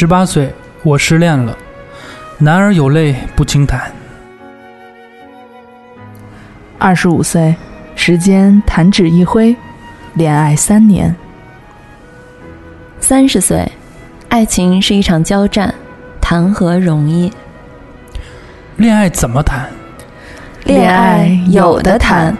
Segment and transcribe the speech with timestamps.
[0.00, 0.50] 十八岁，
[0.82, 1.54] 我失恋了。
[2.38, 3.92] 男儿有泪不轻弹。
[6.78, 7.54] 二十五岁，
[7.94, 9.54] 时间弹指一挥，
[10.14, 11.14] 恋爱三年。
[12.98, 13.70] 三十岁，
[14.30, 15.74] 爱情是一场交战，
[16.18, 17.30] 谈何容易？
[18.76, 19.68] 恋爱怎么谈？
[20.64, 22.34] 恋爱有的谈。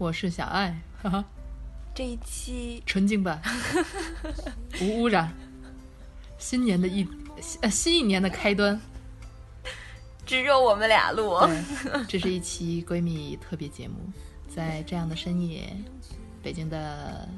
[0.00, 1.22] 我是小爱，哈哈，
[1.94, 3.38] 这一期纯净版，
[4.80, 5.30] 无污染。
[6.38, 7.06] 新年的一
[7.60, 8.80] 呃新一年的开端，
[10.24, 11.38] 只有我们俩录。
[12.08, 13.96] 这是一期闺蜜特别节目，
[14.48, 15.70] 在这样的深夜，
[16.42, 17.28] 北京的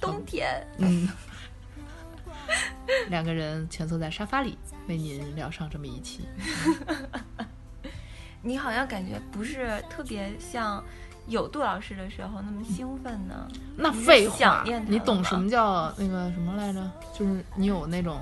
[0.00, 1.08] 冬天，嗯，
[3.08, 6.20] 两个人蜷缩在沙发里，为您聊上这么一期。
[8.40, 10.84] 你好像感觉不是特别像
[11.26, 13.48] 有杜老师的时候那么兴奋呢。
[13.76, 16.90] 那废话你懂什么叫那个什么来着？
[17.18, 18.20] 就是你有那种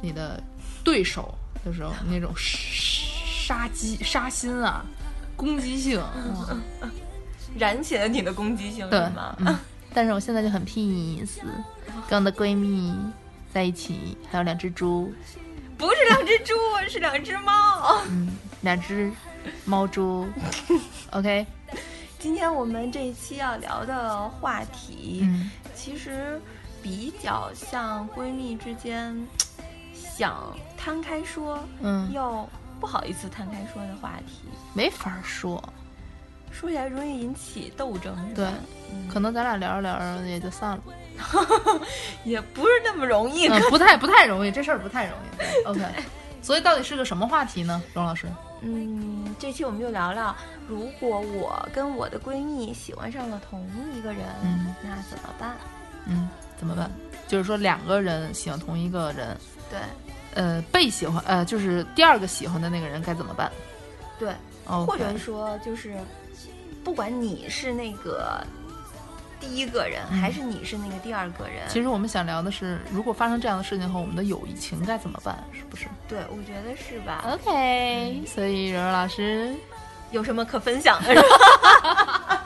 [0.00, 0.42] 你的
[0.82, 1.34] 对手
[1.64, 4.84] 的时候，那种杀机、杀心啊，
[5.36, 6.00] 攻击性。
[6.00, 6.56] 哇
[7.54, 9.36] 燃起了你的攻击性对是吗？
[9.38, 9.54] 嗯，
[9.92, 11.36] 但是我现在就很 peace，
[12.08, 12.94] 跟我的闺蜜
[13.52, 15.12] 在一起，还有两只猪，
[15.76, 16.54] 不是两只猪，
[16.88, 18.00] 是两只猫。
[18.08, 19.12] 嗯，两只
[19.66, 20.26] 猫猪。
[21.12, 21.46] OK，
[22.22, 26.40] 今天我们这一期要聊的话题，嗯其实
[26.80, 29.12] 比较像闺蜜之间
[29.92, 35.60] 想摊开说，嗯，又不好意思摊开说的话题，没法说。
[36.52, 38.46] 说起来容易引起斗争，对？
[38.92, 40.82] 嗯可能咱俩聊着聊着也就散了，
[42.22, 43.48] 也不是那么容易。
[43.48, 45.64] 嗯，不太不太容易，这事儿不太容易。
[45.64, 45.80] OK，
[46.40, 48.28] 所以到底是个什么话题呢，荣老师？
[48.60, 50.32] 嗯，这期我们就聊聊，
[50.68, 55.56] 如果我跟我的闺蜜喜欢上了同一个人，嗯那怎么办？
[56.06, 56.88] 嗯，怎么办？
[57.26, 59.36] 就是说两个人喜欢同一个人，
[59.68, 59.80] 对
[60.34, 63.50] 呃，被喜欢，呃，就是第二个喜欢的那个人该怎么办？
[64.16, 64.32] 对
[64.64, 65.96] 或者说就是，
[66.84, 68.46] 不管你是那个
[69.42, 75.36] 第一个人，嗯还是你是那个第二个人，其实我们想聊的是，如果发生这样的事情后，我们的友谊情该怎么办？
[75.52, 79.52] 是不是对，我觉得是吧？？OK，所以柔柔老师
[80.12, 81.12] 有什么可分享的？
[81.12, 82.44] 是吧？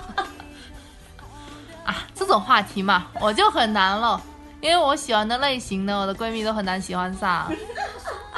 [1.85, 4.21] 啊，这种话题嘛，我就很难了，
[4.63, 7.53] 因为我喜欢的类型呢，我的闺蜜都很难喜欢上。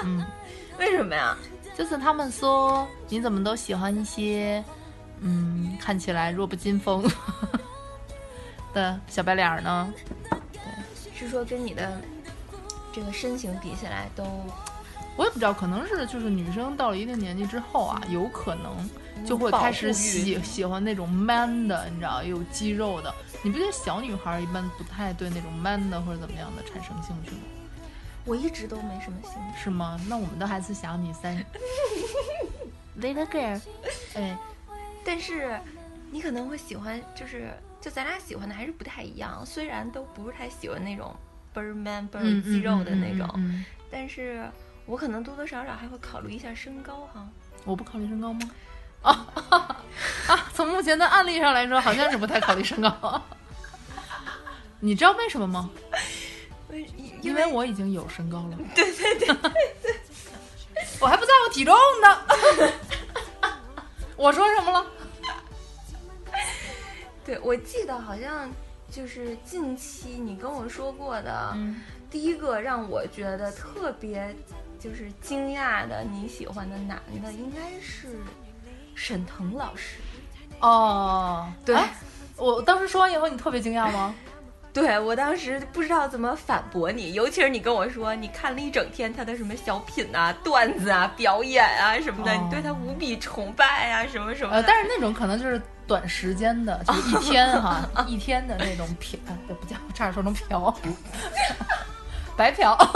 [0.03, 0.27] 嗯，
[0.79, 1.37] 为什么呀？
[1.77, 4.62] 就是他们说你怎么都喜欢一些，
[5.21, 7.09] 嗯，看起来弱不禁风
[8.79, 9.93] 的小白脸儿呢？
[11.15, 12.01] 是说跟你的
[12.93, 14.23] 这个身形比起来都
[15.17, 18.89] 我也不知道，可能是就是女生到了一定年纪之后啊，有可能
[19.27, 23.13] 就会开始喜喜欢那种 man 的，你知道，有肌肉的。
[23.43, 27.43] 你不觉得小女孩一般不太对那种 man 的或者怎么样的产生兴趣吗？
[28.25, 29.65] 我一直都没什么兴趣。
[29.65, 29.99] 是吗？
[30.09, 31.37] 那我们都还是想你三
[33.01, 33.61] ，little girl。
[34.15, 34.39] 哎，
[35.05, 35.59] 但是
[36.10, 37.50] 你可能会喜欢，就是
[37.81, 39.44] 就咱俩喜欢的还是不太一样。
[39.44, 41.14] 虽然都不是太喜欢那种
[41.52, 44.49] 倍儿 man 倍儿嗯肌肉的那种，嗯嗯嗯但是
[44.87, 47.26] 我可能多多少少还会考虑一下身高哈。
[47.64, 48.50] 我不考虑身高吗？
[49.02, 49.26] 啊
[50.28, 50.49] 啊！
[50.52, 53.22] 从目前的案例上来说，好像是不太考虑身高。
[54.81, 55.70] 你知道为什么吗？
[56.69, 56.84] 为
[57.22, 58.58] 因为我已经有身高了。
[58.75, 59.96] 对对对对
[61.00, 62.72] 我还不在乎体重呢。
[64.16, 64.84] 我说什么了？
[67.29, 68.51] 对我记得好像
[68.91, 71.77] 就是近期你跟我说过的，嗯
[72.11, 74.35] 第一个让我觉得特别
[74.81, 78.09] 就是惊讶的你喜欢的男的，应该是
[78.95, 79.99] 沈腾老师。
[80.61, 81.91] 哦，对哎
[82.39, 84.15] 我当时说完以后，你特别惊讶吗？
[84.73, 100.73] 对我当时不知道怎么反驳你，尤其是你跟我说你看了一整天他的什么小品啊、段子啊、表演啊什么的，哦你对他无比崇拜啊什么什么呃，但是那种可能就是短时间的， 就是一天哈，一天的那种嫖，啊这不叫，差点说成嫖，
[102.37, 102.76] 白嫖。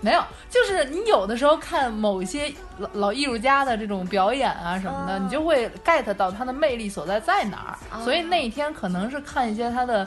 [0.00, 7.98] 没有，就是你有的时候看某些老老艺术家的这种表演啊什么的，哦你就会 get 到他的魅力所在在哪儿。
[7.98, 10.06] 哦所以那一天可能是看一些他的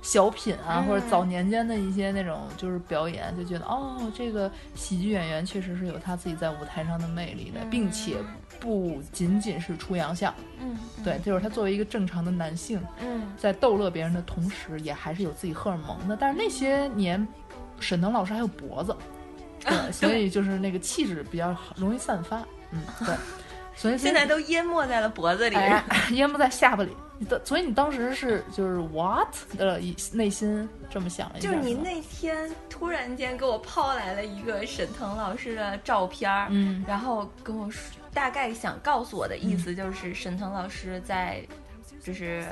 [0.00, 0.84] 小品啊，嗯。
[0.86, 8.18] 或者早年间的一些那种就是表演，就觉得哦，这个喜剧演员确实是有他自己在舞台上的魅力的，并且
[8.62, 10.32] 不仅仅是出洋相。
[10.60, 16.16] 嗯，嗯对，就是他作为一个正常的男性，嗯在逗乐别人的同时，也还是有自己荷尔蒙的。
[16.16, 17.26] 但是那些年，
[17.80, 18.96] 沈腾老师还有脖子，
[19.66, 22.38] 对，所以就是那个气质比较好容易散发。
[22.70, 23.14] 嗯，对，
[23.74, 25.56] 所以现在都淹没在了脖子里。
[25.56, 25.82] 哎，
[26.12, 26.96] 淹没在下巴里。
[27.18, 29.80] 你的，所以你当时是就是 what 的
[30.12, 37.80] 内心这么想了一下，就是你那天突然间给我抛来了一个沈腾老师的照片，嗯然后跟我说，
[38.14, 41.42] 大概想告诉我的意思就是沈腾老师在，
[42.02, 42.44] 就是，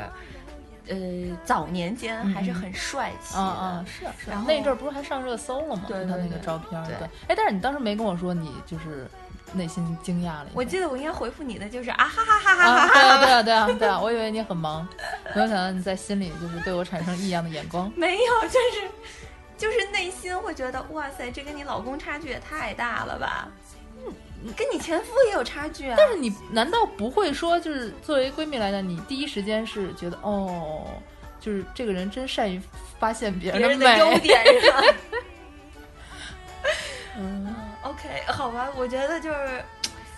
[0.89, 0.97] 呃，
[1.45, 3.41] 早年间还是很帅气的。
[3.41, 5.85] 啊啊，是啊是然后，啊那阵儿不是还上热搜了吗？
[5.87, 7.09] 对他那个照片儿，对对。
[7.29, 9.07] 哎，但是你当时没跟我说你就是
[9.53, 10.47] 内心惊讶了。
[10.55, 14.89] 我记得我应该回复你的就是啊哈哈哈哈哈，哈对啊，哈，对啊，对啊，对啊，我以为你很忙，
[15.35, 17.93] 没有想到你在心里就是对我产生异样的眼光。
[17.97, 18.91] 没有，就是
[19.59, 23.49] 就是内心会觉得哇塞，这跟你老公差距也太大了吧？
[24.43, 25.95] 嗯，跟你前夫也有差距啊。
[25.99, 30.87] 但是你难道不会说，就是作为闺蜜来讲，你第一时间是觉得哦，
[31.39, 32.61] 就是这个人真善于
[32.99, 34.83] 发现别别人的优点是吧？
[37.19, 37.55] 嗯。
[37.83, 39.65] OK，好吧，我觉得就是，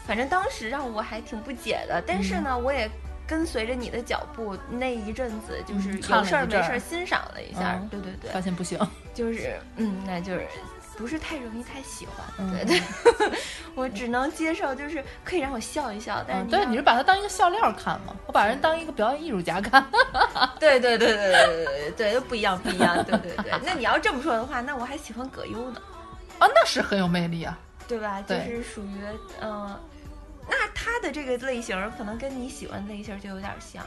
[0.04, 2.90] 反正当时让我还挺不解的，但是呢，我也
[3.26, 7.88] 跟随着你的脚步，那一阵子就是有事儿没事儿欣赏了一下，嗯。
[7.88, 8.30] 对对对。
[8.30, 8.78] 发，现不行，
[9.14, 10.46] 就是嗯，那就是
[10.96, 12.50] 不是太容易太喜欢。
[12.50, 12.82] 对对。
[13.74, 16.50] 我只能接受，就是可以让我笑一笑，但是。
[16.50, 18.14] 对，你是把它当一个笑料看嘛。
[18.26, 19.82] 我把人当一个表演艺术家看。
[19.82, 20.54] 哈哈哈。
[20.60, 23.52] 对对对对对对，不一样不一样，对对对。
[23.64, 25.80] 那你要这么说的话，那我还喜欢葛优呢。
[26.38, 27.58] 啊，那是很有魅力啊。
[27.88, 29.00] 对吧，就是属于
[29.40, 29.78] 嗯，
[30.48, 33.84] 那他的这个类型可能跟你喜欢的类型就有点像。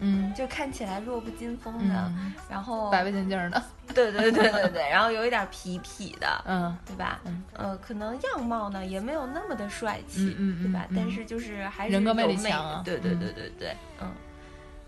[0.00, 3.62] 嗯就看起来弱不禁风的，嗯，然后白白净净的。
[3.94, 7.20] 对对对对对，然后有一点痞痞的，嗯对吧？
[7.24, 10.86] 嗯呃，可能样貌呢也没有那么的帅气，嗯嗯对吧？
[10.94, 14.10] 但是就是还是人格魅力强啊对对对对对，嗯。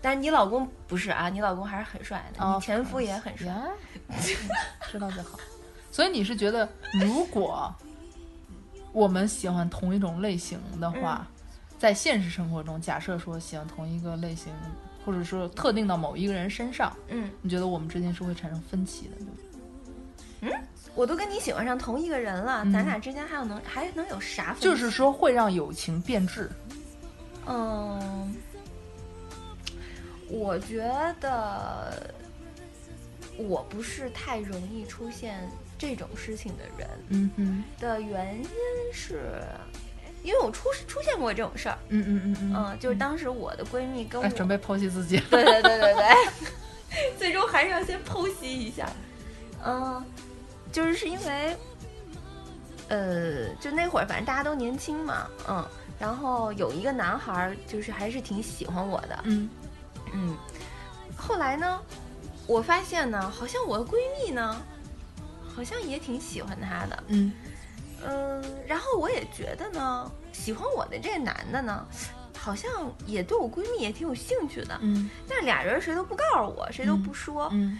[0.01, 3.53] 但是你老公不是啊，你老公还是很帅的，哦你前夫也很帅。
[4.91, 5.39] 知道就好。
[5.91, 6.67] 所以你是觉得，
[6.99, 7.73] 如果
[8.91, 11.25] 我们喜欢同一种类型的话，
[11.77, 14.51] 在现实生活中，假设说喜欢同一个类型，
[15.05, 19.31] 或者说特定到某一个人身上，嗯，你觉得我们之间是会产生分歧的，对不
[20.49, 20.59] 对？
[20.95, 24.63] 我都跟你喜欢上同一个人了，嗯咱俩之间还有能还能有啥分歧？
[24.63, 26.49] 就是说会让友情变质。
[27.47, 28.35] 嗯，
[30.29, 30.87] 我觉
[31.19, 32.13] 得
[33.37, 38.47] 我不是太容易出现这种事情的人嗯哼，的原因
[38.93, 39.43] 是，
[40.23, 41.77] 因为我出出现过这种事儿。
[41.89, 45.19] 嗯嗯嗯嗯，嗯，就是当时我的闺蜜跟我哎，准备剖析自己。
[45.29, 48.89] 对对对对对， 最终还是要先剖析一下。
[49.65, 50.03] 嗯，
[50.71, 51.57] 就是是因为，
[52.89, 55.65] 呃，就那会儿反正大家都年轻嘛，嗯，
[55.99, 59.49] 然后有一个男孩儿就是还是挺喜欢我的，嗯。
[60.15, 60.37] 嗯，
[61.17, 61.79] 后来呢，
[62.45, 64.61] 我发现呢，好像我的闺蜜呢，
[65.55, 67.31] 好像也挺喜欢他的，嗯
[68.07, 71.85] 嗯，然后我也觉得呢，喜欢我的这个男的呢，
[72.37, 72.69] 好像
[73.05, 77.49] 也对我闺蜜也挺有兴趣的，嗯但俩人谁都不告诉我，谁都不说。
[77.51, 77.79] 嗯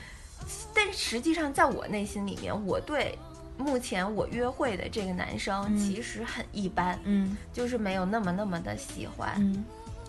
[0.73, 3.17] 但是实际上，在我内心里面，我对
[3.57, 9.63] 目前我约会的这个男生嗯其实很一般，嗯就是没有那么那么的喜欢，嗯，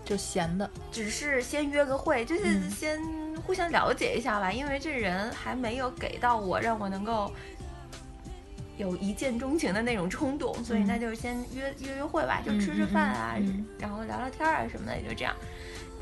[0.05, 0.69] 就闲的。
[0.91, 3.01] 只是先约个会，就是嗯先
[3.47, 4.51] 互相了解一下吧。
[4.51, 7.31] 因为这人还没有给到我让我能够
[8.77, 15.35] 有一见钟情的那种冲动，所以嗯那就是先约约约会吧，就吃吃嗯嗯饭啊，嗯嗯然后聊聊天啊什么的，也就这样。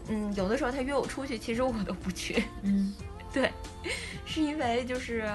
[0.09, 2.45] 嗯，有的时候他约我出去，其实我都不去。
[2.63, 2.95] 嗯
[3.33, 3.51] 对，
[4.27, 5.31] 是因为就是，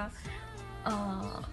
[0.83, 1.43] 呃，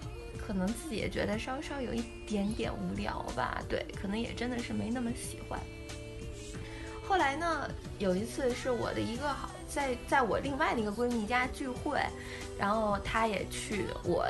[0.46, 5.58] 可能自己也觉得稍稍有一点点无聊吧，对，可能也真的是没那么喜欢。
[7.06, 11.98] 后来呢，有一次是我的一个好在在我另外的一个闺蜜家聚会，
[12.58, 14.26] 然后她也去，我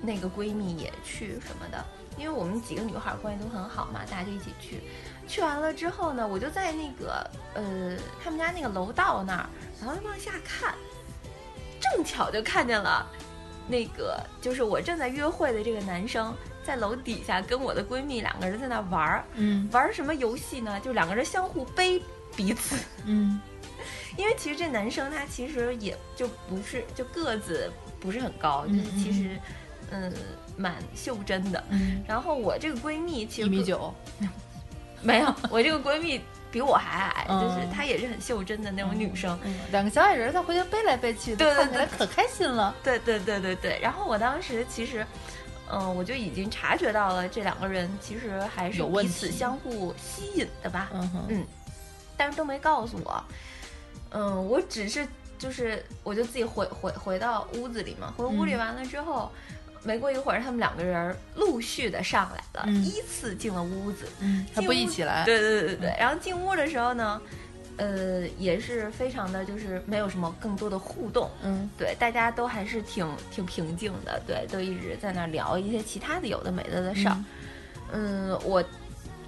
[0.00, 1.84] 那个闺蜜也去什么的，
[2.16, 4.80] 因为我们几个女孩关系都很好嘛，大家就一起去。
[5.26, 9.48] 去完了之后呢，我就在那个呃他们家那个楼道那儿，
[9.80, 10.74] 然后就往下看，
[11.80, 13.06] 正巧就看见了
[13.66, 20.80] 那个就是我正在约会的这个男生在楼底下跟我的闺蜜两个人在那玩儿，嗯玩儿什么游戏呢？
[20.80, 22.02] 就两个人相互背
[22.34, 22.76] 彼此。
[23.04, 23.40] 嗯
[24.16, 29.38] 因为其实这男生他其实也就不是就个子不是很高，就是嗯其实
[29.90, 30.12] 嗯
[30.56, 31.62] 蛮袖珍的。
[31.70, 33.94] 嗯，然后我这个闺蜜其实个一米九，
[35.02, 39.38] 没有，我这个闺蜜比我还矮，嗯就是她也是很袖珍的那种女生。
[39.44, 42.74] 嗯，两个小矮人在互相背来背去的，对对看起来可开心了。
[42.82, 43.78] 对对对对对。
[43.80, 45.06] 然后我当时其实，
[45.70, 50.90] 嗯、我就已经察觉到了这两个人其实还是彼此相互吸引的吧。
[50.94, 51.46] 嗯哼，嗯
[52.16, 53.24] 但是都没告诉我。
[54.10, 55.06] 嗯，我只是
[55.38, 59.30] 就是我就自己回回回到屋子里嘛，回屋里嗯完了之后，
[59.82, 64.06] 没过一会儿，他们两个人陆续的上来了，嗯依次进了屋子。
[64.20, 65.24] 嗯，还不一起来。
[65.24, 65.96] 对对对对对。
[65.98, 67.20] 然后进屋的时候呢，
[67.76, 71.30] 呃，也是非常的就是没有什么更多的互动。
[71.42, 77.16] 嗯对，大家都还是挺挺平静的，对，都一直在那儿聊一些其他的有的没的的事儿。
[77.92, 78.62] 嗯，我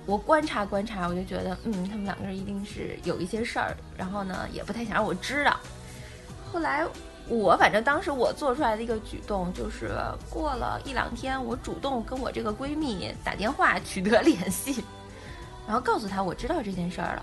[0.06, 5.58] 我观察观察，我就觉得，嗯，他们两个人一定是有一些事儿，然后呢，也不太想让我知道。
[6.52, 6.84] 后来
[7.30, 9.92] 我反正当时我做出来的一个举动，就是
[10.28, 14.84] 过了一两天，我主动跟我这个闺蜜打电话取得联系，
[15.64, 17.22] 然后告诉她我知道这件事儿了。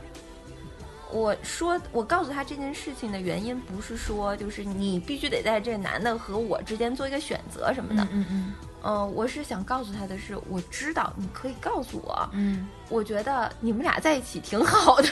[1.12, 15.10] 我说，我告诉她这件事情的原因，不是说就是你必须得在这男的和我之间做一个选择什么的，嗯嗯嗯、我是想告诉她的是，我知道你可以告诉我，嗯我觉得你们俩在一起挺好的，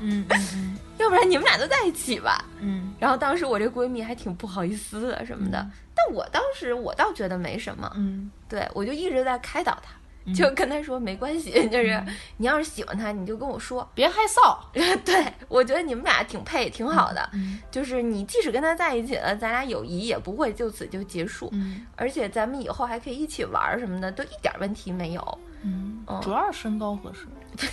[0.00, 2.44] 嗯嗯 要不然你们俩就在一起吧。
[2.60, 9.92] 嗯然后当时我这闺蜜还挺不好意思的什么的，但我当时我倒觉得没什么，嗯对我就一直在开导她，
[10.24, 12.02] 嗯就跟她说没关系，就是
[12.36, 13.88] 你要是喜欢他，你就跟我说。
[13.94, 14.58] 别害臊。
[15.04, 17.28] 对我觉得你们俩挺配，挺好的。
[17.32, 25.38] 嗯就是你即使跟他在一起了，咱俩友谊也不会就此就结束，嗯而且咱们以后还可以一起玩儿什么的，都一点问题没有。
[25.62, 27.26] 嗯哦，主要是身高合适。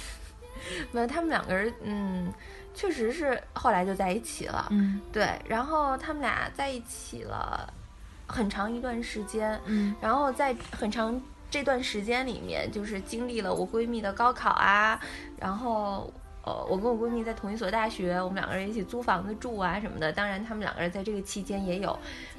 [0.92, 2.34] 没有他们两个人，嗯，
[2.76, 4.68] 确实是后来就在一起了。
[4.70, 7.68] 嗯对，然后他们俩在一起了
[8.28, 15.00] 很长一段时间，嗯然后在很长这段时间里面，就是经历了我闺蜜的高考啊，
[15.40, 16.14] 然后。
[16.48, 20.14] 呃，我跟我闺蜜在同一所大学，我们两个人一起租房子住啊什么的。
[20.14, 21.98] 当然，他们两个人在这个期间也有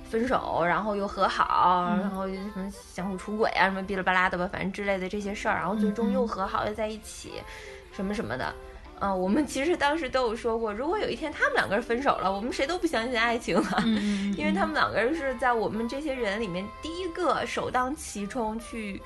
[0.08, 7.42] 分手，然后又和好，然后什么相互出轨啊，什么哔哩吧啦的吧，反正之类的这些事儿，然后最终又和好，又在一起，
[7.90, 8.54] 什么什么的。
[9.00, 13.82] 嗯、我们其实当时都有说过，如果有一天他们两个人分手了，我们谁都不相信爱情了。
[13.84, 19.00] 嗯 因为他们两个人是在我们这些人里面第一个首当其冲去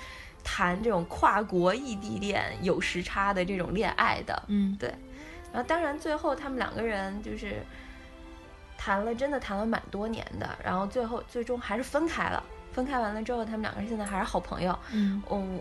[0.44, 4.42] 谈这种跨国异地恋有时差的这种恋爱的。
[4.48, 4.88] 嗯对
[5.52, 7.56] 然后当然最后他们两个人就是
[8.78, 12.42] 谈了，真的谈了蛮多年的，然后最后最终还是分开了。
[12.72, 14.78] 分开完了之后，他们两个人现在还是好朋友。
[14.92, 15.60] 嗯嗯，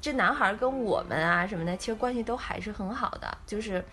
[0.00, 3.36] 这男孩跟我们啊什么的，其实关系都还是很好的。
[3.46, 3.84] 就是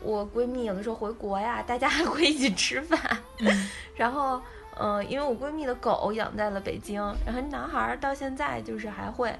[0.00, 2.98] 我闺蜜有的时候回国呀，大家 还会一起吃饭。
[3.38, 4.40] 嗯 然后，
[4.76, 9.34] 呃，因为我闺蜜的狗养在了北京，然后男孩儿到现在就是还会，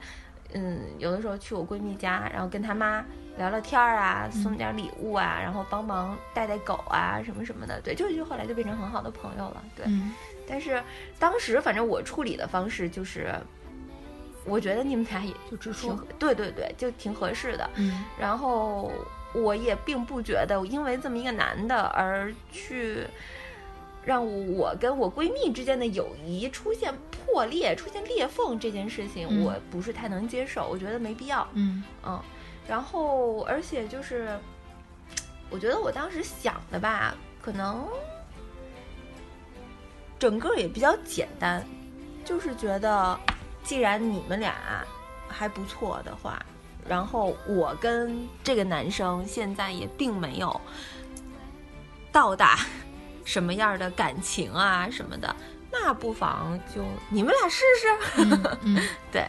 [0.52, 3.04] 嗯，有的时候去我闺蜜家，然后跟他妈
[3.38, 7.80] 聊聊天儿啊，送点礼物啊，然后帮忙带带狗啊，什么什么的。
[7.80, 9.62] 对，就就后来就变成很好的朋友了。
[9.74, 10.12] 对，嗯
[10.46, 10.82] 但是
[11.18, 13.32] 当时反正我处理的方式就是，
[14.44, 16.06] 我觉得你们俩也就直挺说。
[16.18, 17.70] 对对对，就挺合适的。
[17.76, 18.90] 嗯然后
[19.32, 23.06] 我也并不觉得因为这么一个男的而去
[24.04, 31.46] 让我跟我闺蜜之间的友谊出现破裂、出现裂缝这件事情，嗯我不是太能接受，我觉得没必要。
[31.54, 32.20] 嗯嗯，
[32.68, 34.36] 然后而且就是，
[35.50, 37.86] 我觉得我当时想的吧，可能
[40.18, 41.64] 整个也比较简单，
[42.24, 43.18] 就是觉得
[43.62, 44.54] 既然你们俩
[45.28, 46.44] 还不错的话，
[46.88, 50.60] 然后我跟这个男生现在也并没有
[52.10, 52.58] 到达
[53.24, 55.34] 什么样的感情啊什么的，
[55.70, 58.22] 那不妨就你们俩试试。
[58.24, 59.26] 嗯嗯 对，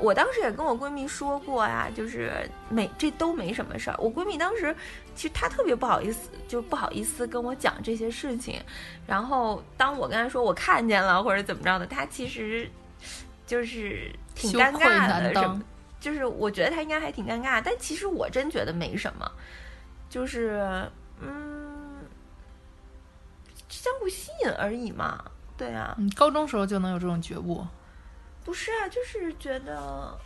[0.00, 3.96] 我当时也跟我闺蜜说过呀，就是没这都没什么事儿。
[3.98, 4.74] 我闺蜜当时
[5.16, 8.62] 其实她特别不好意思，就不好意思跟我讲这些事情。
[9.06, 12.70] 然后当我跟她说我看见了或者怎么着的，她其实
[13.48, 15.60] 就是挺尴尬的，什么
[15.98, 19.28] 就是我觉得他应该还挺尴尬，但其实我真觉得没什么，
[20.08, 20.88] 就是
[21.20, 22.04] 嗯，
[23.68, 25.24] 相互吸引而已嘛。
[25.56, 27.66] 对啊，嗯，高中时候就能有这种觉悟，
[28.44, 30.16] 不是啊，就是觉得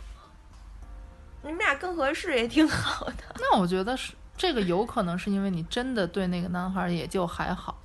[1.41, 3.23] 你们俩更合适也挺好的。
[3.39, 7.81] 那我觉得是这个有可能是因为你真的对那个男孩儿也就还好。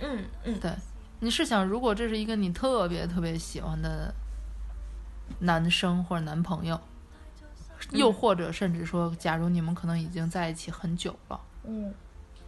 [0.00, 0.70] 嗯嗯，对，
[1.18, 4.14] 你是想如果这是一个你特别特别喜欢的
[5.40, 6.80] 男生或者男朋友，
[7.90, 11.92] 又或者甚至说，假如你们可能已经在一起很久了，嗯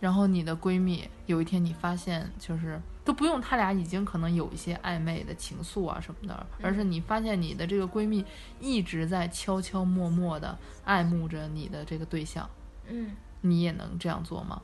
[0.01, 2.81] 然后你的闺蜜有一天你发现就是。
[3.05, 8.25] 都不用，他俩已经可能有一些暧昧的情愫啊什么的，而是你发现你的这个闺蜜
[8.59, 12.49] 一直在悄悄默默的爱慕着你的这个对象，
[12.89, 14.63] 嗯你也能这样做吗？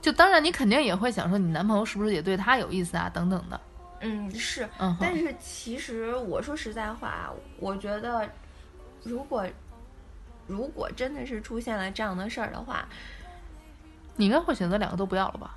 [0.00, 3.60] 就当然，你肯定也会想说，你男朋友是不是也对她有意思啊，等等的。
[4.00, 8.28] 嗯是，嗯，但是其实我说实在话，我觉得
[9.02, 9.46] 如果
[10.46, 12.86] 如果真的是出现了这样的事儿的话，
[14.16, 15.56] 你应该会选择两个都不要了吧？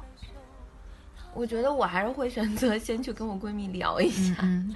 [1.33, 4.35] 我觉得我还是会选择先去跟我闺蜜聊一下。
[4.41, 4.75] 嗯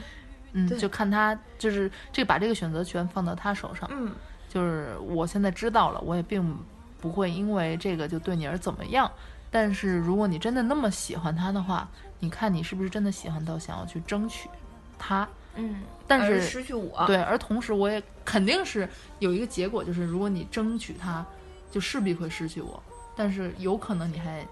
[0.53, 3.88] 嗯，就看她就是这把这个选择权放到她手上。
[3.91, 4.12] 嗯
[4.50, 6.57] 就是我现在知道了，我也并
[7.00, 9.12] 不会因为这个就对你而怎么样。
[9.51, 11.88] 但是如果你真的那么喜欢他的话，
[12.19, 14.50] 你看你是不是真的喜欢到想要去争取
[14.97, 15.27] 他？
[15.55, 18.88] 嗯，但是失去我，对，而同时我也肯定是
[19.19, 21.25] 有一个结果，就是如果你争取他，
[21.71, 22.81] 就势必会失去我。
[23.15, 24.45] 但是有可能你还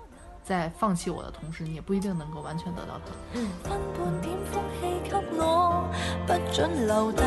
[0.43, 3.13] 在放弃我的同时，你也不一定能够完全得到他。
[3.33, 5.87] 嗯分半點風氣給我，
[6.25, 7.21] 不准留低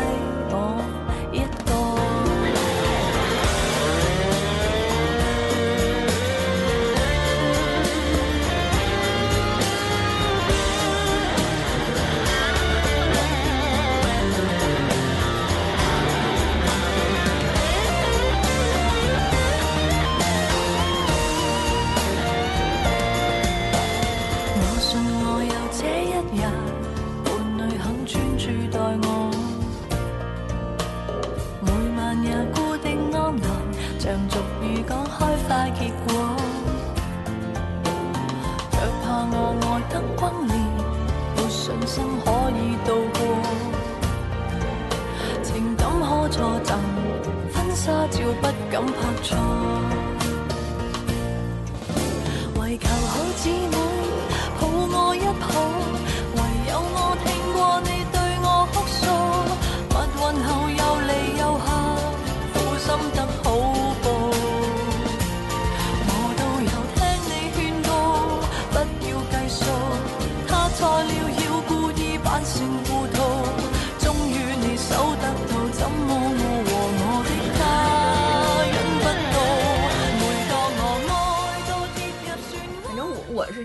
[0.51, 0.98] 我
[41.89, 43.21] 生可以渡过，
[45.43, 46.77] 情感可錯贈，
[47.55, 49.29] 婚纱照不敢拍错。
[52.61, 53.75] 為求好姊妹
[54.61, 55.47] 抱我一抱，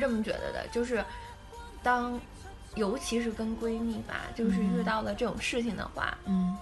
[0.03, 1.01] 这么觉得的，就是
[1.81, 2.19] 当，
[2.75, 6.53] 尤其是跟闺蜜吧，就是遇到了这种事情的话，嗯，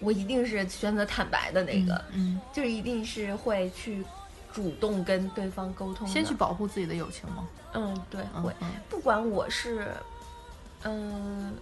[0.00, 4.04] 我一定是选择坦白的那个，嗯，就是一定是会去
[4.52, 7.48] 主动跟对方沟通，先去保护自己的友情吗。
[7.72, 8.54] 嗯，对，会，
[8.90, 9.88] 不管我是，
[10.82, 11.54] 嗯，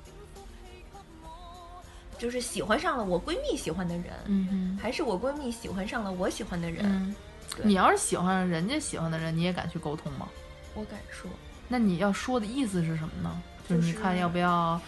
[2.18, 7.14] 就是喜欢上了我闺蜜喜欢的人，嗯还是我闺蜜喜欢上了我喜欢的人，嗯，
[7.62, 10.29] 你要是喜欢人家喜欢的人，你也敢去沟通嗎？
[10.74, 11.30] 我敢说，
[11.68, 13.42] 那你要说的意思是什么呢？
[13.68, 14.80] 就是你就是看要不要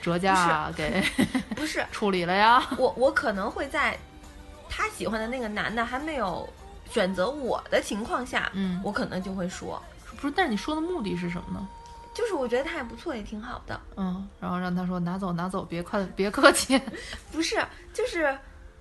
[0.00, 1.02] 折价给
[1.56, 2.66] 不是处理了呀？
[2.78, 3.98] 我，我可能会在
[4.68, 6.48] 他喜欢的那个男的还没有
[6.90, 9.82] 选择我的情况下，嗯我可能就会说，
[10.20, 11.68] 不是，但是你说的目的是什么呢？
[12.14, 16.80] 就是我觉得他也不错，也挺好的，嗯，然后让他说拿走拿走，别客别客气。
[17.30, 18.34] 不是，就是，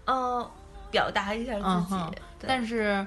[0.05, 0.49] 呃，
[0.89, 2.13] 表达一下自己，嗯
[2.47, 3.05] 但是，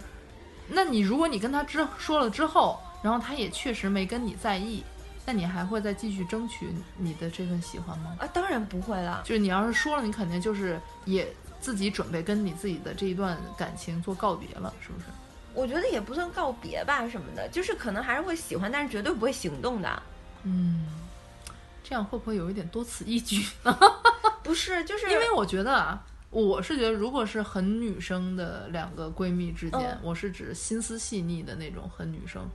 [0.66, 4.82] 那你如果你跟他之说了之後，然后他也确实没跟你在意，
[5.24, 8.16] 那你还会再继续争取你的这份喜欢吗？
[8.18, 15.06] 啊，当然不会了，就是你要是说了，你肯定就是也自己准备跟你自己的这一段感情做告别了，是不是？
[15.54, 20.02] 我觉得也不算告别吧什么的，就是可能还是会喜欢，但是绝对不会行动的，
[20.44, 20.87] 嗯，
[21.82, 23.76] 这样会不会有一点多此一举呢？
[24.42, 32.48] 不是，就是因为我觉得啊，我是觉得如果是很女生的两个闺蜜之间，嗯我是指心思细腻的那种很女生。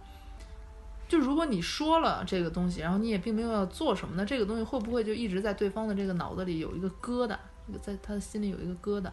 [1.08, 7.38] 就如果你说了这个东西，然后你也并没有要做什么，那这个东西会不会就一直在对方的这个脑子里有一个疙瘩？
[7.82, 9.10] 在他的心里有一个疙瘩，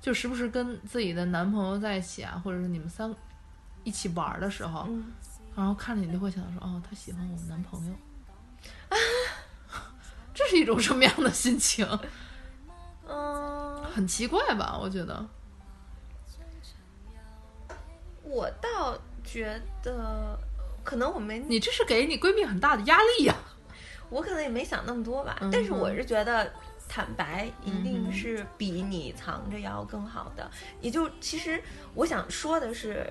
[0.00, 3.14] 就时不时跟自己的男朋友在一起啊，或者是你们三
[3.84, 5.04] 一起玩儿的时候，嗯，
[5.54, 7.94] 然后看着你就会想说，哦，他喜欢我男朋友，
[10.34, 11.86] 这是一种什么样的心情？
[13.06, 14.76] 嗯，很奇怪吧？
[14.80, 15.24] 我觉得，
[18.24, 20.36] 我倒觉得，
[20.84, 23.34] 可能我没，你这是给你闺蜜很大的压力呀、
[24.10, 25.38] 我可能也没想那么多吧。
[25.40, 26.52] 嗯但是我是觉得，
[26.88, 30.48] 坦白一定是比你藏着要更好的。
[30.80, 31.60] 也就其实
[31.94, 33.10] 我想说的是，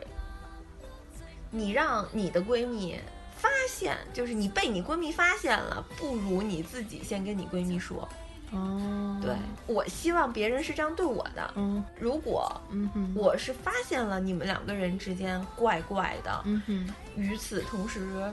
[1.50, 3.00] 你让你的闺蜜
[3.36, 8.08] 发现，就是你被你闺蜜发现了，不如你自己先跟你闺蜜说。
[8.54, 9.36] 哦，对，
[9.68, 11.54] 我希望别人是这样对我的。
[11.56, 18.32] 嗯如果嗯哼，我是发现了你们两个人之间怪怪的，嗯哼与此同时，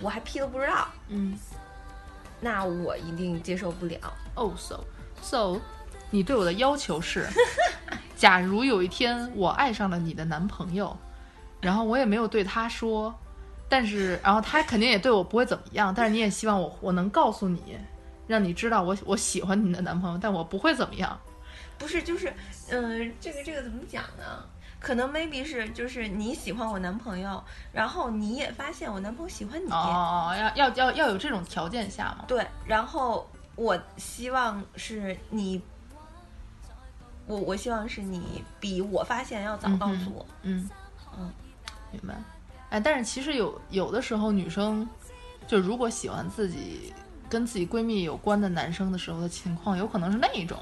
[0.00, 1.36] 我还屁都不知道，嗯
[2.40, 3.98] 那我一定接受不了。
[4.36, 4.82] 哦、so
[5.20, 5.60] so，
[6.10, 7.26] 你对我的要求是，
[8.16, 10.96] 假如有一天我爱上了你的男朋友，
[11.60, 13.14] 然后我也没有对他说，
[13.68, 17.76] 但是然后他肯定也对我不会怎么样，但是你也希望我我能告诉你，
[18.30, 21.18] 让你知道我我喜欢你的男朋友，但我不会怎么样。
[21.76, 22.32] 不是，就是，
[22.70, 24.44] 嗯、这个这个怎么讲呢？
[24.78, 32.24] 可能 maybe 是就是你喜欢我男朋友，然后你也发现我男朋友喜欢你，哦，要要要要有这种条件下嘛？
[32.28, 35.60] 对，然后我希望是你，
[37.26, 40.24] 我我希望是你比我发现要早告诉我。
[40.42, 40.70] 嗯
[41.18, 41.32] 嗯，
[41.90, 42.14] 明白。
[42.70, 44.88] 哎，但是其实有有的时候，女生
[45.48, 46.94] 就如果喜欢自己
[47.30, 50.58] 跟自己闺蜜有关的男生的时候的情况，有可能是那一种，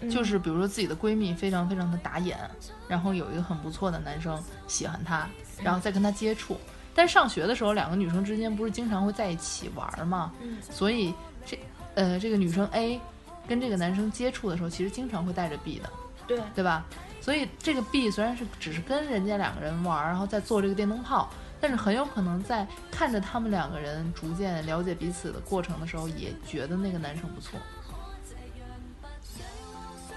[0.00, 2.38] 嗯就是比如说自己的闺蜜非常非常的打眼，
[2.86, 5.26] 然后有一个很不错的男生喜欢她，
[5.62, 6.56] 然后再跟她接触。
[6.94, 11.14] 但是上学的时候，两个女生之间不是经常会在一起玩儿嘛，嗯所以
[11.46, 11.58] 这
[11.94, 13.00] 呃这个女生 A
[13.48, 15.90] 跟这个男生接触的时候，其实经常会带着 B 的。
[16.26, 16.84] 对，对吧？
[17.20, 21.30] 所以这个 B 虽然是只是跟人家两个人玩儿，然后在做这个电灯泡，
[21.62, 27.58] 但是很有可能在看着他们两个人逐渐了解彼此的过程的时候，也觉得那个男生不错，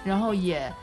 [0.04, 0.74] 然后也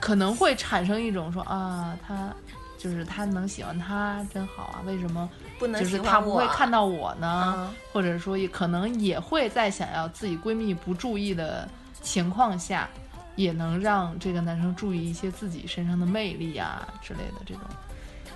[0.00, 2.34] 可能会产生一种说啊，他
[2.78, 7.54] 就是他能喜欢他真好啊，为什么不能就是他不会看到我呢？
[7.58, 11.68] 嗯或者说也可能也会在想要自己闺蜜不注意的
[12.00, 12.88] 情况下，
[13.36, 17.62] 也能让这个男生注意一些自己身上的魅力啊之类的这种。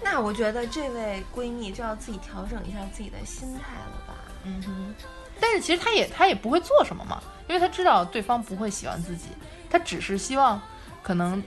[0.03, 4.15] 那我觉得这位闺蜜就要自己调整一下自己的心态了吧。
[4.45, 4.95] 嗯哼。
[5.41, 9.27] 但是其实她也她也不会做什么嘛，因为她知道对方不会喜欢自己，
[9.71, 10.61] 她只是希望
[11.01, 11.41] 可能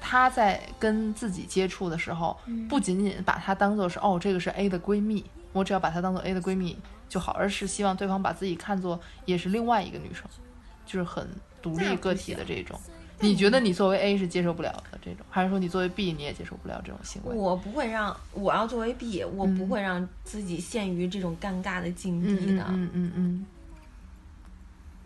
[0.00, 10.24] 她在跟自己接触的时候，不仅仅把她当做是哦这个是 A 的闺蜜，我只要把她当做 A 的闺蜜就好，而是希望对方把自己看作也是另外一个女生，
[10.84, 11.28] 就是很
[11.66, 12.78] 独立个体的这种。
[13.18, 17.34] 你觉得你作为 A 是接受不了的这种，还是说你作为 B 你也接受不了这种行为？
[17.34, 22.62] 我不会让我要作为 B，我不会让自己陷于这种尴尬的境嗯地的。
[22.68, 23.46] 嗯嗯嗯嗯，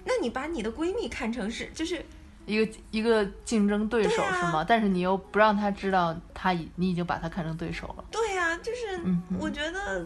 [0.05, 2.05] 那你把你的闺蜜看成是就是
[2.46, 4.64] 一个一个竞争对手是吗？
[4.66, 8.05] 但是你又不让她知道她已你已经把她看成对手了。
[8.11, 9.01] 对呀、就是
[9.38, 10.05] 我觉得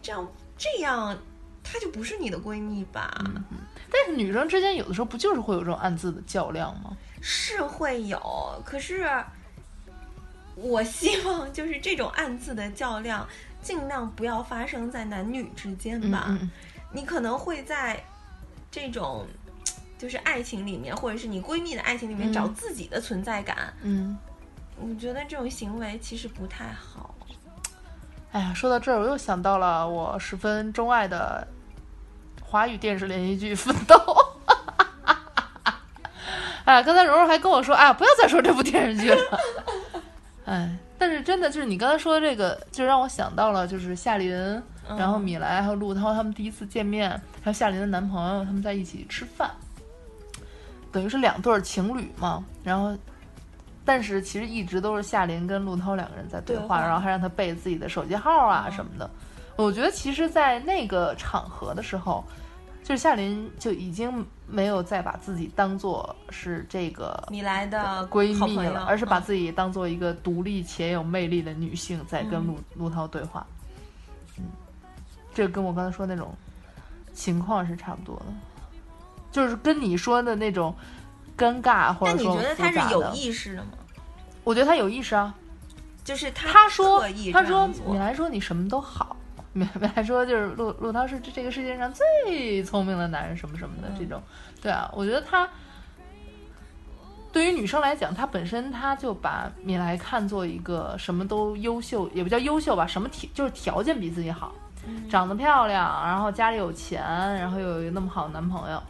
[0.00, 1.14] 这样这样，
[1.62, 3.22] 她就不是你的闺蜜吧？
[3.26, 3.44] 嗯
[3.90, 6.96] 但是女生之间有的时候不就是会有这种暗自的较量吗？
[7.20, 9.08] 是会有，可是
[10.54, 13.26] 我希望就是这种暗自的较量，
[13.62, 16.26] 尽量不要发生在男女之间吧。
[16.28, 16.50] 嗯嗯
[16.92, 18.02] 你可能会在
[18.70, 19.26] 这种
[19.98, 23.74] 就是爱情里面，或者是你闺蜜的爱情里面嗯找自己的存在感。
[23.82, 24.16] 嗯。
[24.80, 27.12] 我觉得这种行为其实不太好。
[28.30, 31.44] 哎呀，说到这儿，我又想到了我十分钟爱的
[32.50, 33.94] 华语电视连续剧《奋斗》。
[36.64, 39.40] 哎，刚才蓉蓉还跟我说，哎，不要再说这部电视剧了。
[40.46, 44.62] 哎，但是真的就是你刚才说的这个，就让我想到了，就是夏琳，
[44.96, 47.10] 然后米莱还有陆涛他们第一次见面，
[47.42, 49.50] 还有夏琳的男朋友他们在一起吃饭，
[50.90, 52.42] 等于是两对儿情侣嘛。
[52.64, 52.96] 然后，
[53.84, 59.08] 但是其实一直都是夏琳跟陆涛两个人在对话，对话然后还让他背自己的手机号啊什么的。
[59.64, 62.24] 我觉得其实，在那个场合的时候，
[62.84, 73.44] 就是夏琳就已经没有再把自己当做是这个米莱的闺蜜了，而是把嗯自己当做一个独立且有魅力的女性在跟陆陆涛对话。
[74.36, 74.44] 嗯，
[75.34, 76.32] 这跟我刚才说那种
[77.12, 78.26] 情况是差不多的，
[79.32, 80.72] 就是跟你说的那种
[81.36, 83.70] 尴尬或但你者说觉得他是有意识的吗？
[84.44, 85.34] 我觉得他有意识啊。
[86.04, 89.14] 就是他他说他说你来说你什么都好，
[89.52, 94.22] 没没来说就是陆陆涛是这这个世界上最聪明的男人什么什么的这种，
[94.62, 95.48] 对啊，我觉得他
[97.32, 104.54] 对于女生来讲，他本身他就把米莱看作一个什么都优秀，也不叫优秀吧，什么条就是条件比自己好，
[105.10, 108.82] 长得漂亮，然后家里有钱，然后又有一个那么好的男朋友，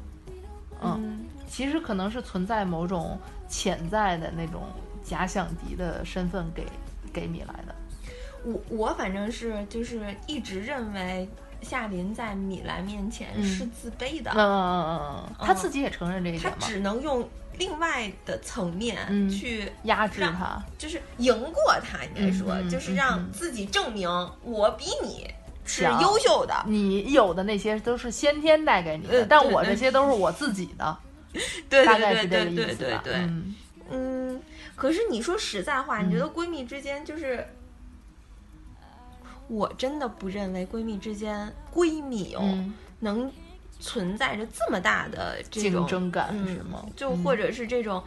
[0.82, 3.18] 嗯，其实可能是存在某种
[3.48, 4.62] 潜在的那种
[5.02, 6.66] 假想敌的身份给
[7.12, 7.74] 给米莱的。
[8.52, 11.28] 我我反正是就是一直认为
[11.62, 20.62] 夏琳在米兰面前是自卑的，嗯嗯嗯嗯，他自己也承认这一他点嘛，只能用另外的层面嗯去压制让他。
[20.78, 24.08] 就是赢过他，应该说，就是让自己证明
[24.42, 25.28] 我比你
[25.64, 26.54] 是强优秀的。
[26.66, 30.96] 你有的那些都是先天带给你但我这些都是我自己的，
[31.68, 33.00] 对大概对是这个意对对对思吧。
[33.04, 33.54] 对对，嗯
[33.90, 34.42] 嗯，
[34.76, 37.44] 可是你说实在话，你觉得闺蜜之间就是，
[39.48, 43.32] 我真的不认为闺蜜之间闺蜜哦、嗯，能
[43.80, 46.84] 存在着这么大的这种竞争感嗯是吗？
[46.94, 48.02] 就或者是这种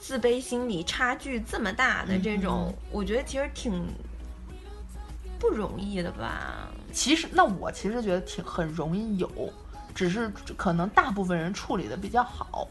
[0.00, 3.86] 自卑心理差距这么大的这种，我觉得其实挺
[5.38, 6.68] 不容易的吧。
[6.92, 9.30] 其实那我其实觉得挺很容易有，
[9.94, 12.66] 只是可能大部分人处理的比较好，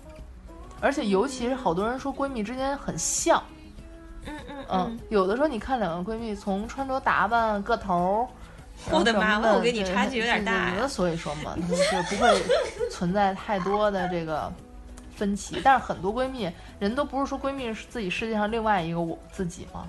[0.81, 3.41] 而且尤其是好多人说闺蜜之间很像，
[4.25, 8.27] 嗯嗯嗯，有的时候你看两个闺蜜从穿着打扮、个头儿。
[8.91, 12.41] 我的妈我跟你对差距有点对大所以说嘛， 就不会
[12.89, 14.49] 存在太多的这个
[15.13, 15.59] 分歧。
[15.61, 19.85] 但是很多闺蜜，人都不是说闺蜜是自己世界上另外一个我自己嘛？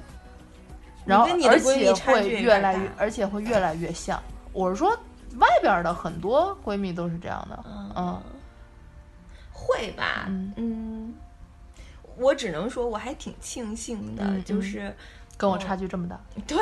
[1.05, 4.21] 然后跟你而且会越来越，而且会越来越像。
[4.53, 4.90] 我是说，
[5.38, 7.64] 外边的很多闺蜜都是这样的，
[7.95, 8.21] 嗯
[9.53, 10.25] 会吧？
[10.27, 10.99] 嗯嗯，
[12.16, 14.94] 我只能说我还挺庆幸的，就是
[15.37, 16.20] 跟我差距这么大。
[16.46, 16.59] 对，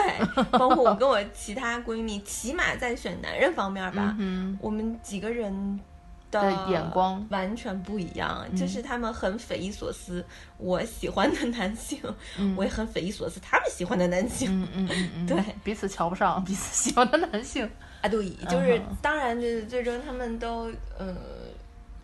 [0.52, 5.80] 包括我跟我其他闺蜜，起码在选男人方面吧，嗯我们几个人
[6.30, 7.26] 的的眼光。
[7.30, 8.56] 完全不一样，嗯。
[8.56, 10.24] 就是他们很匪夷所思，
[10.58, 11.98] 我喜欢的男性，
[12.38, 12.54] 嗯。
[12.56, 14.62] 我也很匪夷所思，他们喜欢的男性。
[14.62, 17.68] 嗯嗯嗯嗯， 对，彼此瞧不上彼此喜欢的男性。
[18.00, 18.96] 啊，对，就是、嗯。
[19.02, 21.16] 当然，就是最终他们都呃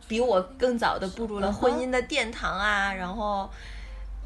[0.06, 3.48] 比我更早的步入了婚姻的殿堂啊，然后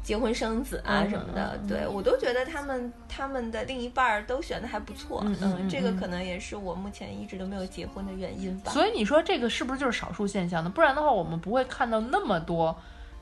[0.03, 8.71] 结婚生子啊嗯什么的，对我都觉得他们他们的另一半儿都选的还不错，嗯这个嗯可能也是我目前一直都没有结婚的原因吧。
[8.71, 10.69] 所以你说这个是不是就是少数现象呢？
[10.69, 12.75] 不然的话，我们不会看到那么多，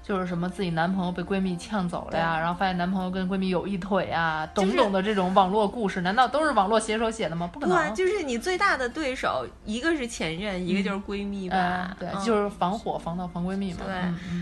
[0.08, 7.50] 就是什么自己男朋友被闺蜜呛走了呀，然后发现男朋友跟闺蜜有一腿啊，懂就是懂的这种网络故事，难道都是网络写手写的吗？
[7.52, 7.76] 不可能。
[7.76, 11.96] 对啊，就是你最大的对手，一个是前任，一个就是闺蜜吧嗯，。
[12.00, 13.82] 对，嗯就是防火防盗防闺蜜嘛。
[13.86, 13.94] 对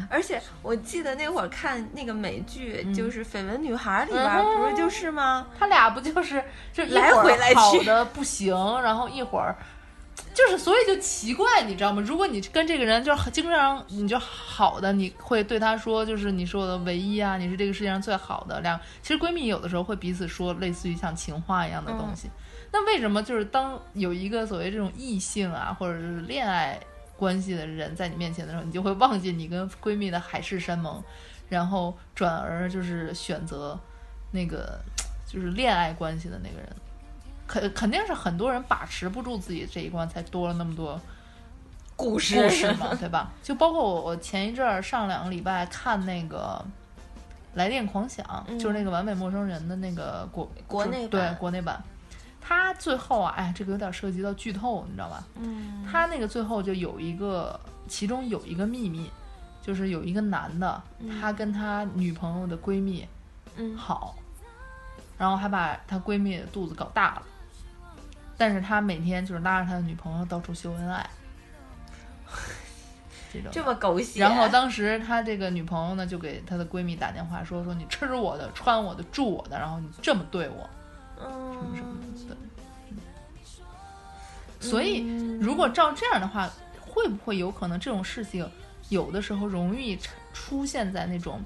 [0.07, 5.47] 而且我记得那会儿看那个美剧，嗯就是《绯闻女孩》里边儿，不是就是吗？
[5.57, 9.55] 他俩不就是就一来回来去好的不行，然后一会儿
[10.35, 12.03] 就是，所以就奇怪，你知道吗？
[12.05, 18.59] 如果你跟这个人就是经常你就好的，你会对他说，就是你是我的唯一啊，你是这个世界上最好的。
[18.59, 22.29] 两其实闺蜜有的时候会彼此说类似于像情话一样的东西。
[22.73, 26.77] 那为什么就是当有一个所谓这种异性啊，或者是恋爱
[27.15, 31.01] 关系的人在你面前的时候，你就会忘记你跟闺蜜的海誓山盟，
[31.47, 33.79] 然后转而就是选择
[34.31, 34.77] 那个
[35.25, 36.67] 就是恋爱关系的那个人，
[37.47, 40.99] 肯肯定是很多人把持不住自己这一关，才多了那么多
[41.95, 42.41] 故事。
[42.41, 43.31] 故事嘛， 对吧？
[43.43, 46.63] 就包括我，我前一阵儿上两个礼拜看那个
[47.57, 51.81] 《来电狂想》嗯就是那个完美陌生人的那个国国内对国内版，
[52.41, 55.23] 他最后啊，哎，这个有点涉及到剧透，你知道吧？
[55.35, 59.09] 嗯，他那个最后就有一个，其中有一个秘密，
[59.61, 60.81] 就是有一个男的，
[61.21, 63.07] 他跟他女朋友的闺蜜
[63.55, 63.77] 嗯。
[63.77, 64.15] 好，
[65.17, 67.21] 然后还把他闺蜜的肚子搞大了，
[68.37, 71.09] 但是他每天就是拉着他的女朋友到处秀恩爱，
[73.31, 73.49] 这种。
[73.51, 74.19] 这么狗血。
[74.19, 80.69] 然后当时他这个女朋友呢，就给她的闺蜜打电话说说你吃我的、穿我的、住我的，然后你这么对我，
[81.17, 82.37] 什么什么嗯，的。
[84.59, 85.05] 对，所以
[85.39, 86.49] 如果照这样的话，
[86.81, 88.49] 会不会有可能这种事情
[88.89, 91.41] 有的时候容易出出现在那种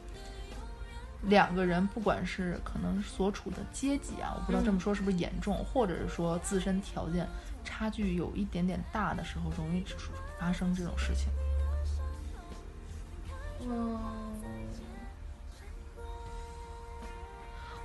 [1.24, 7.28] 两个人，不管是可能所处的阶级啊，我不知道这么说是不是严重，或者是说自身条件
[7.64, 11.28] 差距有一点点大的时候，容易出发生这种事情。
[13.62, 14.00] 嗯，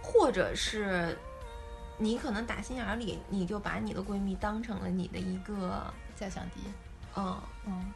[0.01, 1.18] 或者是
[1.99, 6.61] 你可能打心眼儿里，你就把你的闺蜜当成了你的一个，假想敌，
[7.16, 7.92] 嗯，嗯。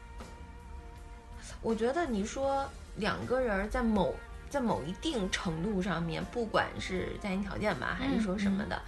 [1.62, 4.14] 我觉得你说两个人在某
[4.48, 8.80] 在某一定程度上面，不管是家庭条件吧，还是说什么的，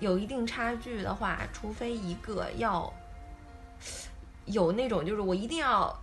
[0.00, 2.92] 有一定差距的话，除非一个要
[4.44, 5.94] 有那种就是我一定要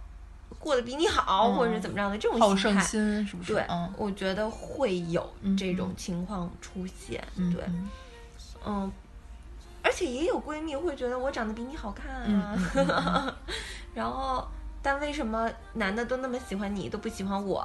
[0.59, 3.53] 过得比你好，嗯或者是怎么样的这种好胜心是不是？
[3.53, 3.93] 对，嗯。
[3.97, 5.95] 我觉得会有嗯这种嗯。
[5.95, 7.23] 情况出现。
[7.35, 7.63] 对，
[8.65, 8.91] 嗯。
[9.85, 13.35] 而且也有闺蜜会觉得我长得比你好看啊，
[13.93, 14.47] 然后
[14.81, 17.61] 但为什么男的都那么喜欢你，都不喜欢我，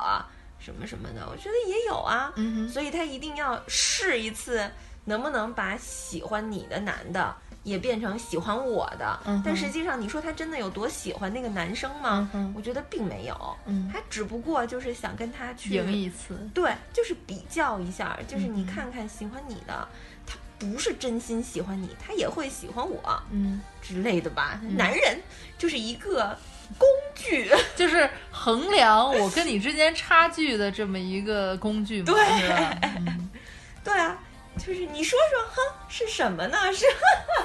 [0.59, 1.27] 什么什么的？
[1.31, 4.69] 我觉得也有啊，嗯所以他一定要试一次，
[5.05, 9.21] 能不能把喜欢你的男的也变成喜欢我的？
[9.27, 12.29] 嗯但实际上，你说他真的有多喜欢那个男生吗？
[12.35, 13.89] 嗯我觉得并没有，嗯。
[13.93, 19.89] 他只不过就是想跟他去赢一次，对，就是比较一下，就是你嗯看看喜欢你的，
[20.27, 24.61] 他不是真心喜欢你，他也会喜欢我嗯，之类的吧？
[24.63, 24.77] 嗯。
[24.77, 25.19] 男人
[25.57, 26.37] 就是一个
[26.77, 32.79] 工具， 就是衡量我跟你之间差距的这么一个工具嘛，对是吧？
[33.07, 33.31] 嗯
[33.85, 34.19] 对啊，
[34.59, 36.59] 就是你说说，哼，是什么呢？
[36.75, 36.85] 是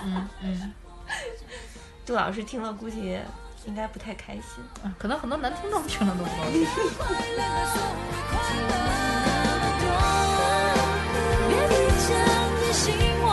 [0.03, 0.73] 嗯嗯
[2.05, 3.17] 杜老师听了估计
[3.65, 4.43] 应该不太开心。
[4.83, 6.67] 啊，可能很多男听众听了都不高兴。
[11.47, 11.73] 别提
[12.07, 12.13] 着
[12.59, 13.25] 你心窝，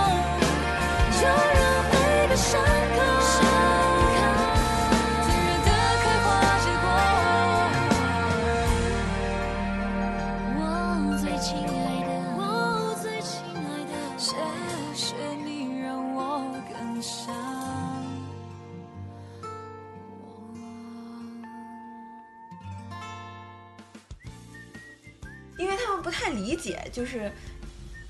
[25.61, 27.31] 因为他们不太理解，就是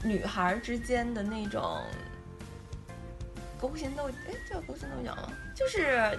[0.04, 1.82] 女孩儿之间的那种
[3.60, 5.32] 勾心斗，哎，叫勾心斗角吗？
[5.52, 6.16] 就是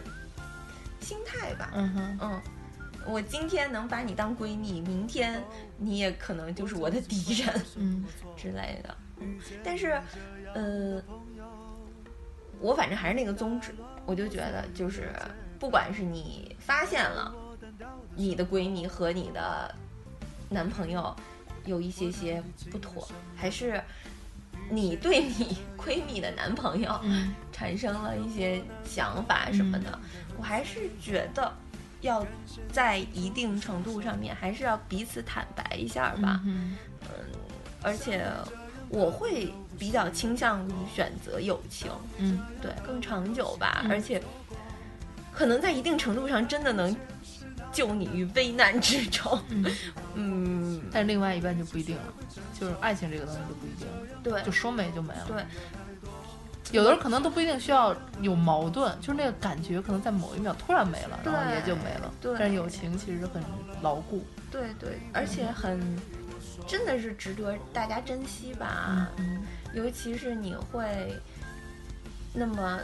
[1.00, 1.72] 心态吧。
[1.74, 2.42] 嗯哼，嗯，
[3.06, 5.42] 我今天能把你当闺蜜，明天
[5.78, 8.98] 你也可能就是我的敌人嗯 之类的。
[9.22, 10.02] 嗯，但是，
[10.54, 11.02] 呃，
[12.60, 13.74] 我反正还是那个宗旨，
[14.06, 15.14] 我就觉得就是，
[15.58, 17.34] 不管是你发现了
[18.16, 19.74] 你的闺蜜和你的
[20.52, 21.16] 男朋友
[21.66, 23.82] 有一些些不妥，还是
[24.70, 27.34] 你对你 闺蜜的男朋友嗯。
[27.52, 30.00] 产生了一些想法什么的，
[30.36, 31.54] 我还是觉得
[32.02, 32.26] 要
[32.72, 36.42] 在一定程度上面还是要彼此坦白一下吧。
[36.46, 36.76] 嗯
[37.84, 38.26] 而且
[38.90, 42.40] 我会比较倾向于选择友情，嗯。
[42.62, 43.92] 对，更长久吧，嗯。
[43.92, 44.22] 而且
[45.32, 46.96] 可能在一定程度上真的能
[47.72, 49.40] 救你于危难之中。
[49.50, 49.66] 嗯，
[50.16, 52.04] 嗯，但是另外一半就不一定了，
[52.60, 55.26] 就是爱情这个东西就不一定了，对就说没就没了。
[55.28, 55.46] 对，
[56.72, 62.14] 有的人可能都不一定需要有矛盾，就是那个感觉可能在某一秒突然没了，然后也就没了。
[62.22, 63.42] 对但是友情其实很
[63.82, 64.26] 牢固。
[64.52, 65.80] 对对，而且很
[66.68, 69.10] 真的是值得大家珍惜吧。
[69.18, 71.18] 嗯尤其是你会
[72.34, 72.78] 那么，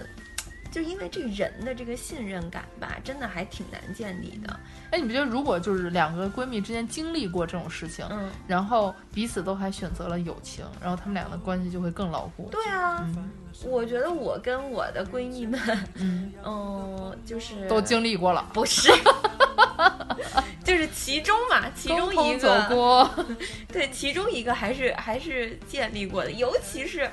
[0.71, 4.59] 就因为这人的这个信任感吧，真的还挺难建立的。
[4.91, 12.49] 哎，你不觉得如果就是两个闺蜜之间经历过这种事情，嗯，然后彼此都还选择了友情，然后他们俩的关系就会更牢固。
[12.51, 13.29] 对啊，嗯
[13.65, 15.59] 我觉得我跟我的闺蜜们，
[15.95, 18.91] 嗯，嗯，就是都经历过了，不是，
[20.63, 23.09] 就是其中嘛，其中一个过。
[23.73, 27.09] 对，其中一个还是还是建立过的，尤其是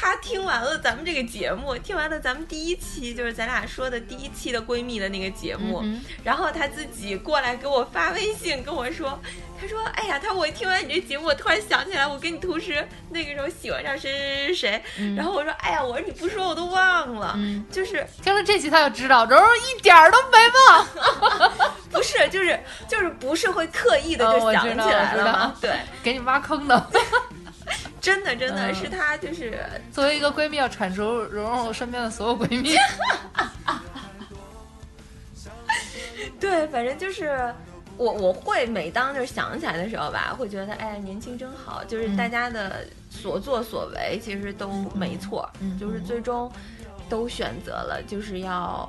[0.00, 9.20] 她听完了咱们这个节目，听完了咱们第一期，就是咱俩说的第一期的闺蜜的那个节目，嗯然后她自己过来给我发微信跟我说，
[9.60, 15.16] 她说，哎呀，她说我听完你这节目，我突然想起来，我跟你同时那个时候喜欢上谁谁谁谁，嗯。
[15.16, 17.66] 然后我说，哎呀，我说你不说我都忘了，嗯。
[17.72, 22.56] 就是听了这期她就知道，柔柔一点儿都没忘， 不是就是
[22.86, 25.56] 就是不是会刻意的就想起来了吗？
[25.60, 25.72] 对，
[26.04, 26.86] 给你挖坑的。
[28.08, 29.58] 真的真的嗯是她就是
[29.92, 32.74] 作为一个闺蜜，要铲除蓉蓉身边的所有闺蜜。
[36.40, 37.54] 对，反正就是
[37.98, 46.50] 我我会每当就是想起来的时候吧，会觉得哎，年轻真好，就是嗯大家的所作所为其实都没错，嗯就是最终
[47.10, 48.88] 都选择了就是要。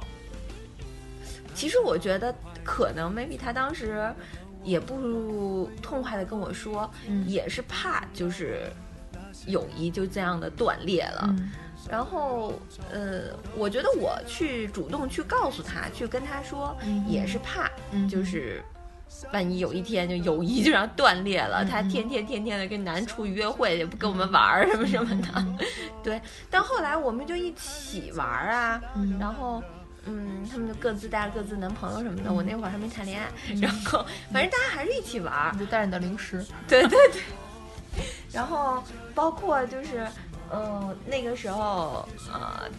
[1.54, 4.10] 其实我觉得可能 maybe 他当时
[4.64, 8.72] 也不痛快的跟我说，嗯也是怕就是
[9.50, 11.26] 友谊就这样的断裂了。
[11.30, 11.52] 嗯
[11.90, 12.54] 然后，
[12.92, 13.22] 呃，
[13.56, 18.62] 我觉得我去主动去告诉他，去跟他说，嗯也是怕，嗯就是
[19.32, 25.46] 万一有一天就友谊就让断裂了，嗯他天天天天的跟男出去约会，也不跟我们玩儿什么什么的，
[26.04, 26.22] 对。
[26.50, 29.64] 但后来我们就一起玩儿啊，嗯然后。
[30.06, 32.32] 嗯，他们就各自带着各自男朋友什么的。
[32.32, 35.60] 我那会儿还没谈恋爱，嗯然后反正大家还是一起玩儿你。
[35.60, 36.44] 就带着你的零食。
[36.68, 37.22] 对对对。
[38.32, 38.84] 然后
[39.16, 40.08] 包括就是，
[40.52, 42.70] 嗯，那个时候呃，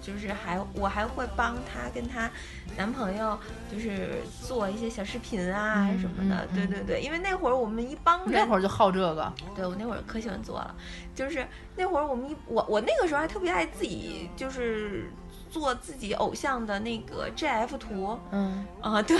[0.00, 2.30] 就是还我还会帮她跟她
[2.76, 3.38] 男朋友
[3.70, 6.44] 就是做一些小视频啊嗯什么的。
[6.44, 10.74] 嗯嗯对对对，因为那会儿我们一帮人那会儿就好这个，对我那会儿可喜欢做了，
[11.14, 15.10] 就是那会儿我们一我我那个时候还特别爱自己就是
[15.50, 19.16] 做自己偶像的那个 GF 图嗯，啊，对，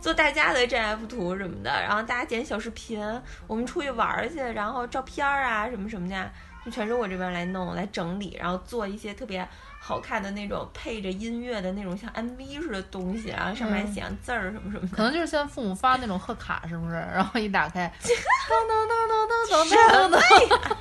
[0.00, 3.00] 做大家的 GF 图什么的，然后大家剪小视频，
[3.46, 6.30] 我们出去玩儿去，然后照片儿啊什么什么的，
[6.64, 9.46] 就全是我这边来弄来整理，然后做一些特别。
[9.86, 14.96] 好看的那种配着音乐的那种像 MV 似的东西，然后上面还嗯写上字儿什么什么的。
[14.96, 16.94] 可能就是现在父母发那种贺卡，是不是？
[16.94, 17.86] 然后一打开，
[18.48, 20.78] 当当当当当当当当，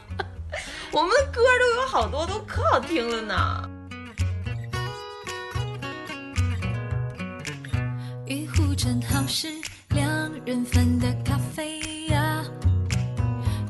[0.93, 3.69] 我们的歌都有好多都可好听了呢。
[8.75, 9.47] 正好是
[9.89, 12.43] 两人份的咖啡呀、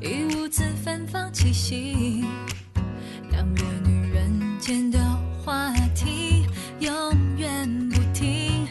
[0.02, 2.24] 一屋子芬芳气息，
[3.30, 4.98] 两个女人间的
[5.44, 6.46] 话题
[6.80, 6.92] 永
[7.38, 8.66] 远不停。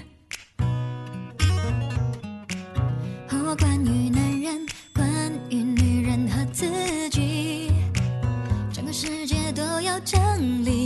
[3.28, 5.06] 和我关于男人，关
[5.50, 6.66] 于女人和自
[7.10, 7.70] 己，
[8.72, 10.18] 整个世界都要整
[10.64, 10.81] 理。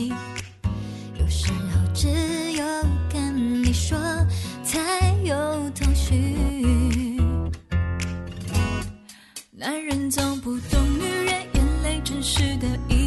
[10.46, 13.05] 不懂女人眼泪真实的意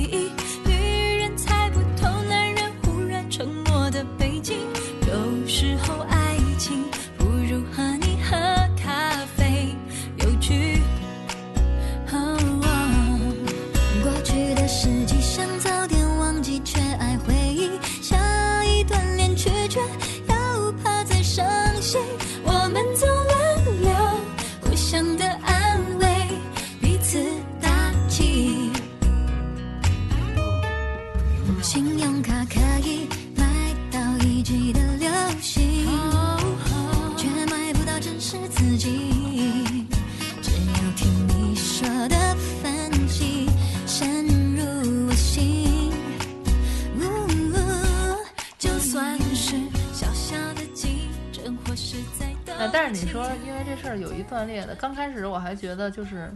[54.80, 56.32] 刚开始我还觉得就是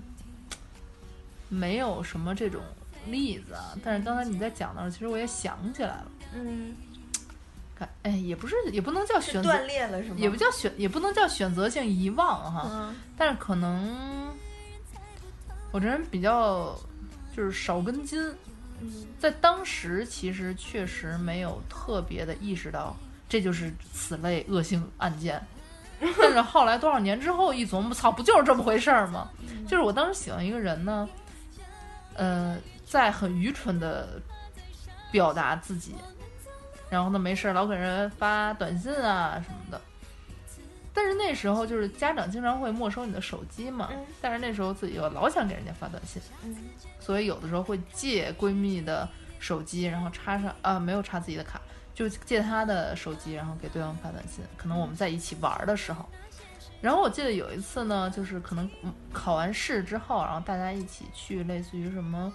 [1.47, 2.61] 没有什么这种
[3.07, 3.73] 例子啊。
[3.83, 6.75] 但是刚才你在讲的时候，其实我也想起来了，嗯，
[7.73, 10.15] 看，哎，也不是，也不能叫选择，断裂了是吗？
[10.17, 12.69] 也不叫选，也不能叫选择性遗忘哈。
[12.69, 14.35] 嗯但是可能
[15.71, 16.77] 我这人比较
[17.35, 18.19] 就是少根筋，
[18.81, 22.95] 嗯在当时其实确实没有特别的意识到
[23.29, 25.41] 这就是此类恶性案件。
[26.19, 29.29] 但是后来多少年之后一琢磨，操，不就是这么回事儿吗？
[29.67, 31.07] 就是我当时喜欢一个人呢，
[32.15, 34.21] 呃，在很愚蠢的
[35.11, 35.95] 表达自己，
[36.89, 39.79] 然后呢没事儿老给人发短信啊什么的。
[40.95, 46.55] 但是那时候就是家长经常会没收你的手机嘛，嗯但是那时候自己又老想给人家发短信，嗯
[46.99, 51.59] 所以有的时候会借闺蜜的手机，然后插上啊没有插自己的卡，
[51.93, 54.43] 就借他的手机，然后给对方发短信。
[54.57, 56.05] 可能我们在一起玩儿的时候，
[56.81, 62.31] 然后我记得有一次呢，就是可能嗯考完试之后，然后大家一起去类似于什么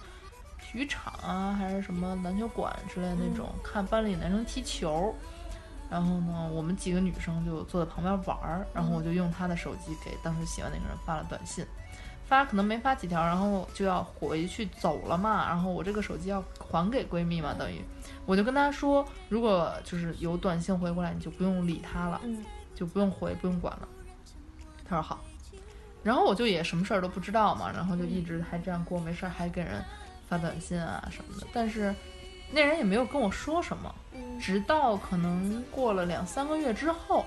[0.59, 5.13] 体育场啊，还是什么篮球馆之类的那种，看班里男生踢球。
[5.89, 11.65] 然后呢，我们几个女生就坐在旁边玩儿，然后我就用他的手机给当时喜欢那个人发了短信。
[12.27, 17.81] 发可能没发几条，然后就要回去走了嘛，然后我这个手机要还给闺蜜嘛，等于
[18.29, 23.87] 我就跟他说，如果就是有短信回过来，你就不用理他了，嗯就不用回，不用管了。
[24.87, 25.19] 他说好，
[26.03, 29.83] 然后我就也什么事儿都不知道嘛，然后就一直还这样过，没事儿还给人
[30.27, 31.91] 发短信啊什么的，但是
[32.51, 37.25] 那人也没有跟我说什么，嗯直到可能过了两三个月之后，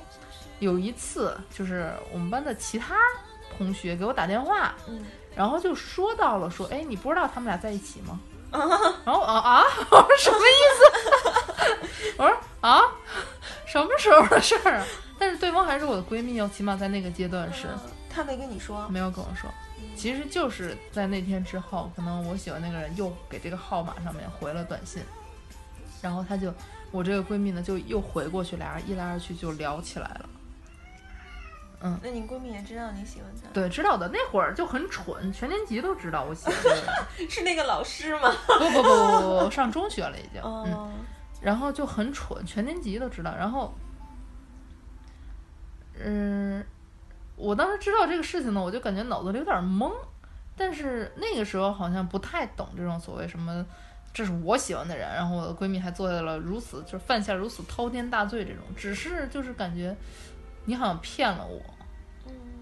[0.60, 2.94] 有一次就是我们班的其他
[3.58, 8.20] 同学给我打电话，嗯然后就说到了说，哎，你不知道他们俩在一起吗？
[9.04, 12.14] 然后啊啊，我说 什么意思？
[12.18, 12.82] 我说啊，
[13.66, 14.86] 什么时候的事儿啊？
[15.18, 17.68] 但是对方还是我的闺蜜要，起码在那个阶段是
[18.10, 19.50] 他没跟你说，没有跟我说。
[19.96, 25.02] 其实就是在那天之后，可能我喜欢那个人又给这个号码上面回了短信，
[26.00, 26.52] 然后他就
[26.90, 30.28] 我这个闺蜜呢就又回过去，俩人一来二去就聊起来了。
[32.02, 36.54] 那你闺蜜也知道你喜欢他，对，知道的那会儿就很蠢，全年级都知道我喜欢
[36.86, 37.04] 他。
[37.28, 38.32] 是那个老师吗？
[38.46, 40.40] 不不不不不不，上中学了已经。
[40.44, 40.90] 嗯，哦，
[41.40, 43.34] 然后就很蠢，全年级都知道。
[43.36, 43.74] 然后，
[45.98, 46.64] 嗯，
[47.34, 49.92] 我当时知道这个事情呢，我就感觉脑子里有点懵，
[50.56, 53.66] 但是那个时候好像不太懂这种所谓什么
[54.14, 59.96] 这是我喜欢的人，然后我的闺蜜还做下了如此就是犯下如此滔天大罪这种，只是就是感觉
[60.64, 61.60] 你好像骗了我，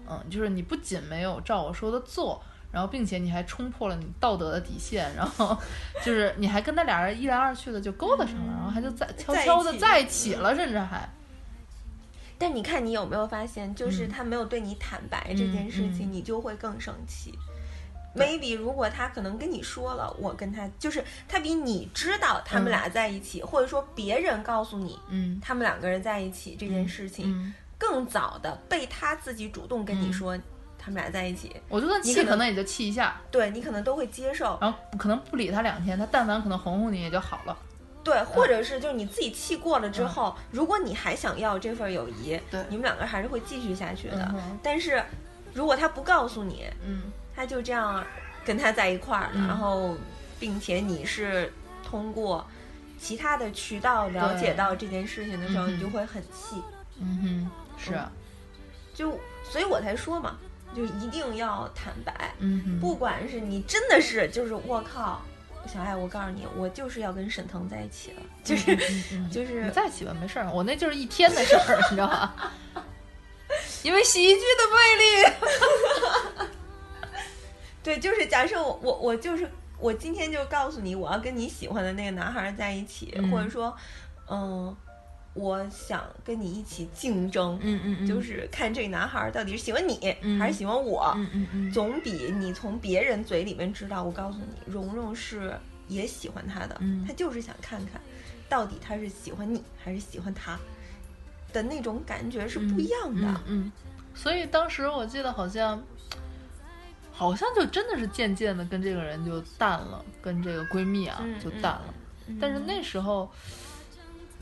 [0.09, 2.41] 嗯，就是你不仅没有照我说的做，
[2.71, 5.57] 然后并且你还冲破了你道德的底线，然后
[6.03, 11.07] 就是你还跟他俩人一来二去的就勾搭上了，然后还就在悄悄的在一起了，甚至还。
[12.37, 14.09] 但你看，你有没有发现，就是嗯。
[14.09, 16.13] 他没有对你坦白这件事情，嗯。
[16.13, 17.37] 你就会更生气。
[18.15, 25.39] maybe 如果他可能跟你说了，我跟他就是他比你知道他们俩在一起，或者说别人告诉你嗯。
[25.39, 30.37] 他们两个人在一起这件事情，嗯，更早的被他自己主动跟你说
[30.77, 34.55] 他们俩在一起，我就算你可能气可能也就气一下，对你可能都会接受。
[34.61, 37.57] 然后可能不理他两天，他但凡可能哄哄你也就好了。
[38.03, 44.31] 对，或者是就是你自己气过了之后，如果你还想要这份友谊，对你们两个还是会继续下去的。
[44.35, 45.03] 嗯但是
[45.55, 47.01] 如果他不告诉你，嗯
[47.35, 48.03] 他就这样
[48.45, 49.95] 跟他在一块儿然后
[50.39, 51.51] 并且你是
[51.83, 52.45] 通过
[52.99, 56.61] 其他的渠道了解到这件事情的时候，你就会很气。
[56.99, 57.51] 嗯哼，
[57.83, 58.11] 是啊，
[58.93, 60.37] 就所以我才说嘛，
[60.75, 65.21] 就一定要坦白，嗯，不管是你真的是就是我靠。
[65.71, 72.51] 小爱，我告诉你，我就是要跟沈腾在一起了，就是、嗯嗯就是你在一起吧，没事儿，我那就是一天的事儿，你知道吧？
[73.83, 76.49] 因为喜剧的魅力。
[77.83, 83.77] 对，就是假设我我我就是我今天就告诉你，我要跟你喜欢的那个男孩在一起，嗯或者说，
[84.31, 84.75] 嗯，
[85.33, 94.03] 我想跟你一起竞争，嗯嗯嗯，就是看这个男孩到底是喜欢你、嗯还是喜欢我，嗯嗯嗯，总比你从别人嘴里面知道。
[94.03, 95.57] 我告诉你，蓉蓉是
[95.87, 98.01] 也喜欢他的，嗯他就是想看看
[98.49, 100.59] 到底他是喜欢你还是喜欢他
[101.53, 103.25] 的那种感觉是不一样的。
[103.25, 103.71] 嗯嗯，
[104.13, 105.81] 所以当时我记得好像，
[107.13, 111.83] 好像就真的是渐渐的跟这个人就淡了，跟这个闺蜜啊嗯就淡了。
[112.27, 113.29] 嗯但是那时候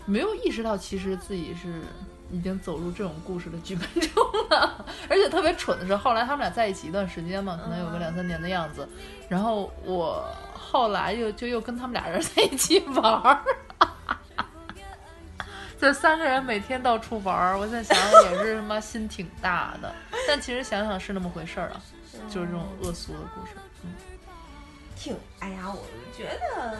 [0.09, 1.81] 没有意识到，其实自己是
[2.31, 4.85] 已经走入这种故事的剧本中了。
[5.07, 8.87] 而且特别蠢的是，后来他们俩在一起一段时间嘛，可能有个两三年的样子。
[9.29, 13.43] 然后我后来又就又跟他们俩人在一起玩儿。
[15.79, 19.93] 这 三个人每天到处玩儿，我在想也是他妈心挺大的，
[20.27, 21.81] 但其实想想是那么回事儿啊，
[22.27, 23.53] 就是这种恶俗的故事。
[23.83, 23.93] 嗯
[24.95, 26.77] 挺，哎呀，我觉得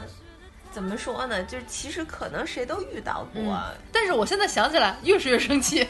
[0.72, 1.44] 怎么说呢？
[1.44, 5.88] 就是其实可能谁都遇到过，嗯但是我现在想起来，越是越生气。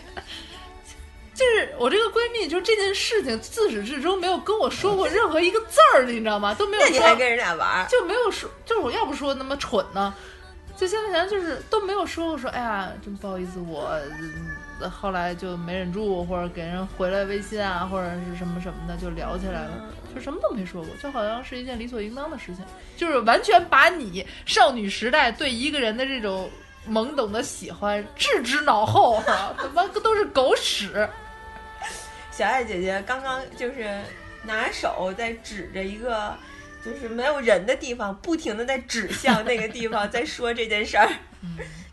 [1.35, 6.53] 就是我这个闺蜜，就这件事情自始至终没有跟我说过任何一个字儿，你知道吗？
[6.53, 7.87] 都没有说，那你还跟人俩玩？
[7.87, 10.13] 就没有说，就是我要不说那么蠢呢，
[10.75, 14.51] 就现在想想就是都没有说过说，哎呀，真不好意思，我、嗯
[14.87, 22.63] 后来就没忍住，或者给人回了微信啊，或者是什么什么的，就聊起来了，就什么都没说过，就好像是一件理所应当的事情，
[22.95, 26.49] 就是完全把你少女时代对一个人的这种
[26.87, 31.09] 懵懂的喜欢置之脑后啊，他妈都是狗屎。
[32.31, 34.01] 小爱姐姐刚刚就是
[34.43, 36.33] 拿手在指着一个
[36.85, 41.09] 就是没有人的地方，不停的在指向那个地方，在说这件事儿。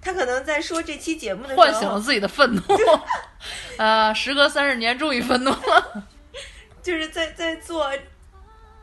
[0.01, 2.63] 她可能在说这期节目的时候，唤醒了自己的愤怒，
[3.79, 6.07] 呃，时隔三十年，终于愤怒了。
[6.83, 7.91] 就是在在做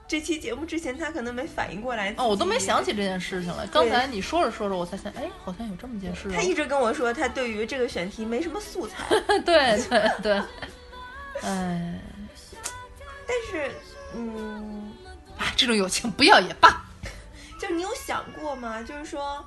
[0.05, 2.14] 这期节目之前，他可能没反应过来。
[2.18, 2.84] 哦，我都没想。
[2.84, 3.66] 起这件事情来。
[3.68, 6.32] 刚才你说着说着，我才想，哎，好像有这么件事、哦。
[6.36, 10.34] 她一直跟我说，他对于这个选题没什么素材， 对对对，
[11.41, 11.99] 哎，
[13.26, 13.72] 但是，
[14.14, 14.91] 嗯，
[15.38, 16.86] 啊，这种友情不要也罢。
[17.57, 18.84] 就是你有想过吗？
[18.84, 19.43] 就是说，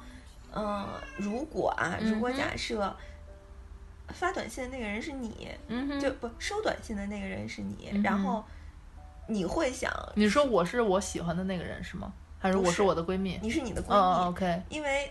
[0.57, 2.95] 嗯、如果啊，如果假设
[4.09, 8.45] 发短信的那个人是你，嗯就不收短信的那个人是你，嗯然后
[9.27, 12.13] 你会想，你说我是我喜欢的那个人是吗？
[12.39, 13.39] 还是我是我的闺蜜？
[13.43, 15.11] 你是你的闺蜜，哦，OK，因为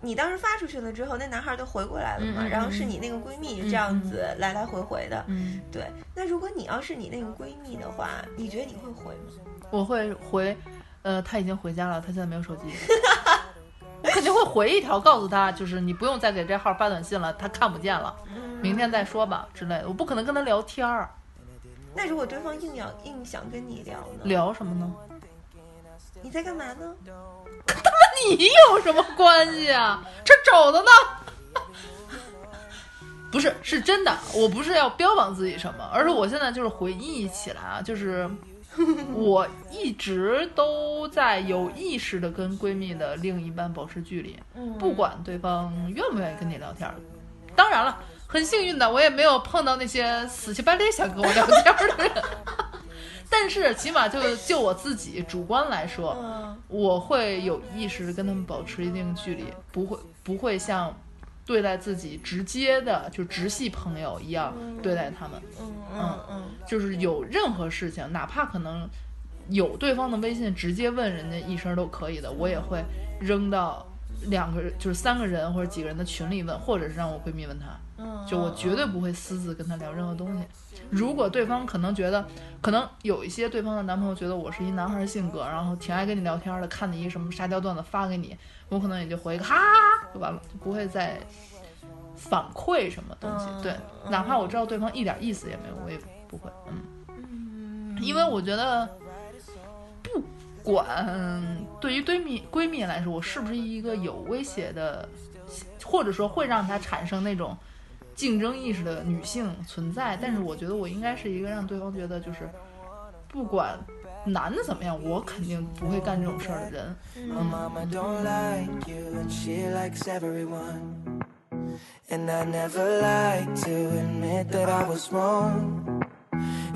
[0.00, 5.84] 你当时发出去了之后，那男孩就回过来了嘛，然后是你那个闺蜜这样子来来回回的，嗯，对。
[6.14, 9.32] 那如果你要是你那个闺蜜的话，你觉得你会回吗？
[9.70, 10.56] 我会回，
[11.02, 12.62] 呃，他已经回家了，他现在没有手机。
[14.02, 18.14] 我肯定会回一条，告诉他，就是你不用再给这号发短信了，他看不见了，
[18.60, 19.88] 明天再说吧之类的。
[19.88, 21.10] 我不可能跟他聊天儿，
[21.94, 24.20] 那如果对方硬要硬想跟你聊呢？
[24.24, 24.90] 聊什么呢？
[26.22, 26.94] 你在干嘛呢？
[27.66, 27.96] 跟他妈
[28.26, 30.02] 你有什么关系啊？
[30.24, 30.90] 这肘子呢？
[33.30, 38.28] 不是，是真的，我不是要标榜自己什么，而是我现在就是回忆起来啊，就是
[39.14, 46.94] 我一直都在有意识的跟闺蜜的另一半保持距离，嗯不管对方愿不愿意跟你聊天儿。
[47.56, 52.12] 当然了，很幸运的，我也没有碰到那些死乞白赖想跟我聊天儿的人。
[53.32, 60.96] 但是起码就就我自己主观来说，嗯我会有意识地跟他们保持一定距离，不会不会像
[61.44, 65.40] 对待自己直接的就直系朋友一样对待他们。
[65.60, 68.88] 嗯嗯嗯就是有任何事情，哪怕可能
[69.48, 72.84] 有对方的微信，直接问人家一声都可以的，我也会
[73.20, 73.84] 扔到
[74.28, 77.66] 两个人，就是三个人或者几个人的群里问，或者是让我闺蜜问他。
[77.96, 80.44] 嗯，就我绝对不会私自跟他聊任何东西。
[80.90, 82.26] 如果对方可能觉得，
[82.62, 88.36] 可能有一些对方的男朋友觉得我是一男孩性格，然后挺爱跟你聊天的，看你一什么沙雕段子发给你，
[88.68, 91.20] 我可能也就回一个哈哈哈就完了，就不会再
[92.16, 93.46] 反馈什么东西。
[93.50, 93.72] 嗯对，
[94.04, 96.50] 嗯哪怕我知道对方一点意思也没有，我也不会。
[96.68, 98.99] 嗯，因为我觉得不
[100.62, 105.08] 管对于闺蜜闺蜜来说，我是不是一个有威胁的，
[105.84, 107.56] 或者说会让她产生那种
[108.14, 112.48] 竞争意识的女性存在，但是我觉得我应该是一个让对方觉得就是
[113.28, 113.78] 不管
[114.24, 116.96] 男的怎么样，我肯定不会干这种事儿的人。
[117.30, 117.86] My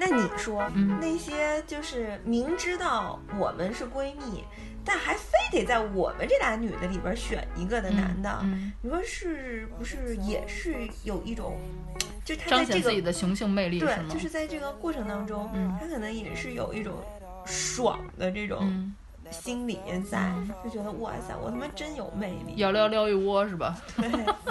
[0.00, 0.98] 那你说、嗯。
[1.00, 4.44] 那些就是明知道我们是闺蜜，
[4.84, 8.72] 但还非得在我们这俩女的里边选一个的男的，嗯。
[8.80, 11.58] 你说是不是也是有一种，
[12.24, 13.98] 就他在这彰显自己个的雄性魅力对？
[14.08, 15.76] 就是在这个过程当中，嗯。
[15.80, 16.94] 他可能也是有一种
[17.44, 18.94] 爽的这种嗯，
[19.30, 19.78] 心理
[20.10, 20.32] 在，
[20.64, 22.54] 就觉得哇塞，我他妈真有魅力。
[22.56, 23.74] 要撩撩一窝是吧？
[23.96, 24.08] 对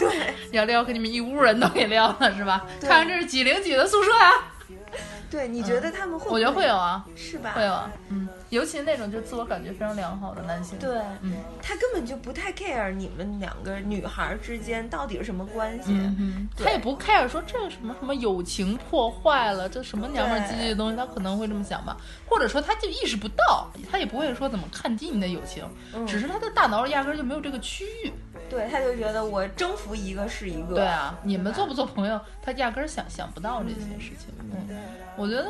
[0.09, 2.65] 对 要撩给你们一屋人都给撩了是吧？
[2.81, 4.31] 看看这是几零几的宿舍呀、
[5.29, 7.53] 对，你觉得他们会不我觉得会有啊，是吧？
[7.55, 15.91] 会有啊，嗯，尤其那种就自我感觉非常良好的男性，对，嗯他根本就不太 care 你们两个女孩之间到底是什么关系。
[15.91, 28.11] 嗯嗯，他也不 care 说这什么什么友情破坏了，这什么娘们儿唧唧的东西，他可能会这么想吧，或者说他就意识不到，他也不会说怎么看低你的友情，嗯只是他的大脑里压根儿就没有这个区域。
[28.49, 30.75] 对，他就觉得我征服一个是一个。
[30.75, 34.33] 对啊，你们做不做朋友，他压根儿想想不到这些事情。
[34.39, 34.77] 嗯，
[35.15, 35.47] 我觉得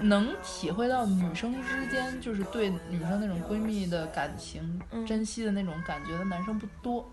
[0.00, 7.08] 能体会到女生之间就是对女生那种闺蜜的感情、嗯珍惜的那种感觉的男生不多，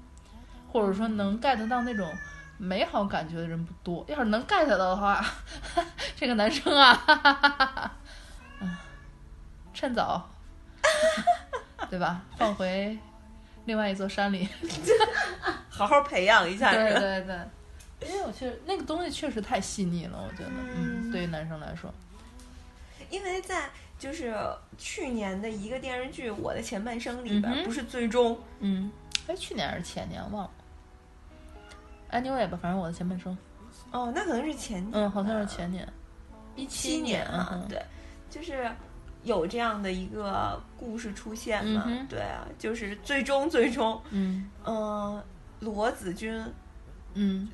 [0.72, 2.10] 或者说能 get 到那种
[2.58, 4.06] 美好感觉的人不多。
[4.08, 5.26] 要是能 get 到的话，
[6.16, 7.92] 这个男生啊，哈哈哈哈哈，
[8.62, 8.78] 嗯，
[9.74, 10.30] 趁早，
[11.90, 12.22] 对吧？
[12.38, 12.98] 放回
[13.70, 14.50] 另外一座山里。
[15.70, 16.74] 好好培养一下。
[16.74, 21.12] 对对对，因为我确实那个东西确实太细腻了，我觉得，嗯，嗯。
[21.12, 21.94] 对于男生来说，
[23.12, 24.36] 因为在就是
[24.80, 28.92] 去年的一个电视剧《我的前半生》里边，嗯不是最终嗯，
[29.28, 30.52] 哎，去年还是前年忘了
[32.12, 33.38] ，anyway 吧，反正我的前半生，
[33.92, 35.88] 哦，那可能是前年，嗯，好像是前年，
[36.56, 37.80] 一七年啊，嗯，对，
[38.32, 38.68] 就是。
[39.24, 41.84] 有这样的一个故事出现嘛？
[41.88, 44.50] 嗯对啊，就是最终最终，嗯。
[44.66, 45.22] 嗯、
[45.60, 46.42] 罗子君
[47.14, 47.48] 嗯。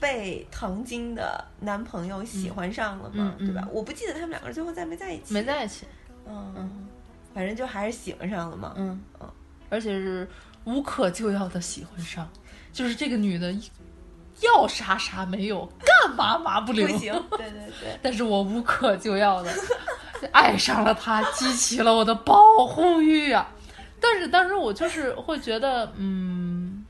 [0.00, 3.66] 被唐晶的男朋友喜欢上了嘛，对吧？
[3.72, 5.86] 我不记得他们两个人最后在没在一起，没在一起，
[6.26, 6.86] 嗯，嗯。
[7.32, 8.74] 反正就还是喜欢上了嘛。
[8.76, 9.00] 嗯。
[9.20, 9.30] 嗯，
[9.70, 10.28] 而且是
[10.64, 12.28] 无可救药的喜欢上，
[12.72, 13.54] 就是这个女的
[14.42, 19.50] 要啥啥没有，干嘛嘛不灵，不行，对对对， 但是我无可救药的
[20.32, 23.48] 爱上了他，激起了我的保护欲啊！
[24.00, 26.84] 但是当时我就是会觉得，嗯，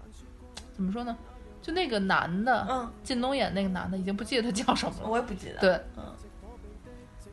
[0.73, 1.17] 怎么说呢？
[1.63, 5.09] 就那个男的，嗯，靳东演那个男的，已经不记得他叫什么了。
[5.09, 5.59] 我也不记得。
[5.61, 6.05] 对，嗯，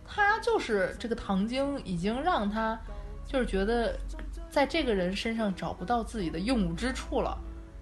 [0.08, 2.80] 他就是这个唐晶，已经让他
[3.28, 3.97] 就是觉得
[4.49, 7.38] 在这个人身上找不到自己的用武之处了。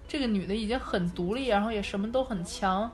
[0.08, 2.90] 这个女的已经很独立，然后也什么都很强。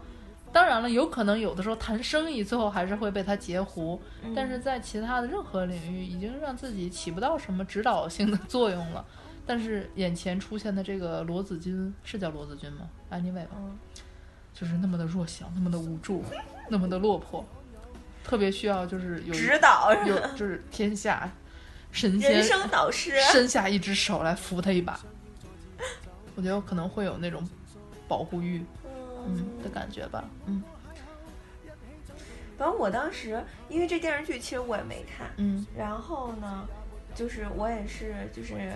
[0.56, 4.00] 当然了，有可能有的时候谈生意，最后还是会被他截胡。
[4.22, 9.04] 嗯但是在其他的任何领域，已经让自己起不到什么指导性的作用了。
[9.44, 13.78] 但是眼前出现的这个罗子君是叫罗子君吗？Anyway 吧，嗯
[14.54, 16.24] 就是那么的弱小，那么的无助，
[16.70, 17.44] 那么的落魄，
[18.24, 21.30] 特别需要就是有指导有就是天下
[21.92, 24.98] 神仙人生导师，伸下一只手来扶他一把。
[26.34, 27.46] 我觉得可能会有那种
[28.08, 28.64] 保护欲，
[29.62, 30.24] 的感觉吧。
[30.46, 30.62] 嗯。
[32.58, 35.66] 反正我当时因为这电视剧其实我也没看，嗯。
[35.76, 36.66] 然后呢，
[37.14, 38.72] 就是我也是就是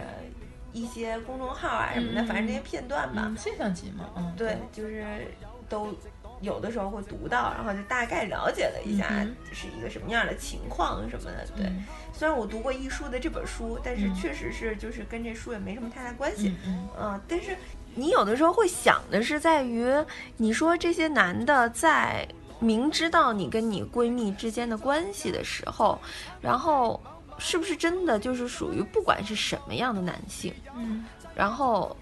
[0.72, 5.26] 一些公众号啊什么的，嗯反正这些片段吧，嗯，现象级嘛，嗯，对，就是
[5.68, 5.96] 都
[6.42, 11.46] 有的时候会读到，然后就大概了解了一下嗯是一个什么样的情况什么的。
[11.56, 11.84] 对，嗯。
[12.12, 14.14] 虽然我读过一书的这本书，但是嗯。
[14.14, 16.48] 确实是就是跟这书也没什么太大关系。
[16.48, 16.88] 嗯嗯。
[17.00, 17.56] 嗯，但是
[17.94, 19.92] 你有的时候会想的是在于，
[20.36, 22.26] 你说这些男的在
[22.58, 25.98] 明知道你跟你闺蜜之间的关系的时候，
[26.40, 27.00] 然后
[27.38, 31.96] 是不是真的就是属于不管是什么样的男性，嗯然后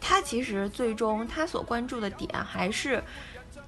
[0.00, 3.02] 他其实最终他所关注的点还是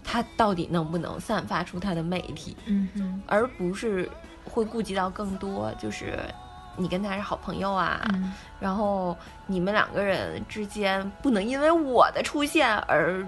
[0.03, 4.09] 他到底能不能散发出他的魅力，嗯嗯而不是
[4.45, 6.18] 会顾及到更多就是。
[6.77, 9.16] 你跟他是好朋友啊，嗯然后
[9.47, 13.25] 你们两个人之间不能因为我的出现而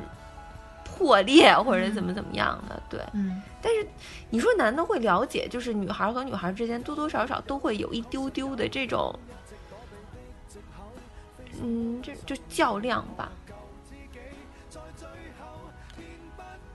[0.85, 3.01] 破裂或者怎么怎么样的，对。
[3.13, 3.87] 嗯但是
[4.31, 9.19] 你说男的会了解，就是女孩和女孩之间多多少少都会有一丢丢的这种，
[11.61, 13.29] 嗯，这就较量吧。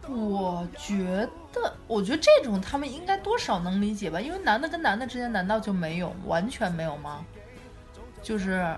[0.09, 7.23] 我觉得，我觉得这种他们应该多少能理解吧，因为男的跟男的之间难道就没有完全没有吗？
[8.21, 8.75] 就是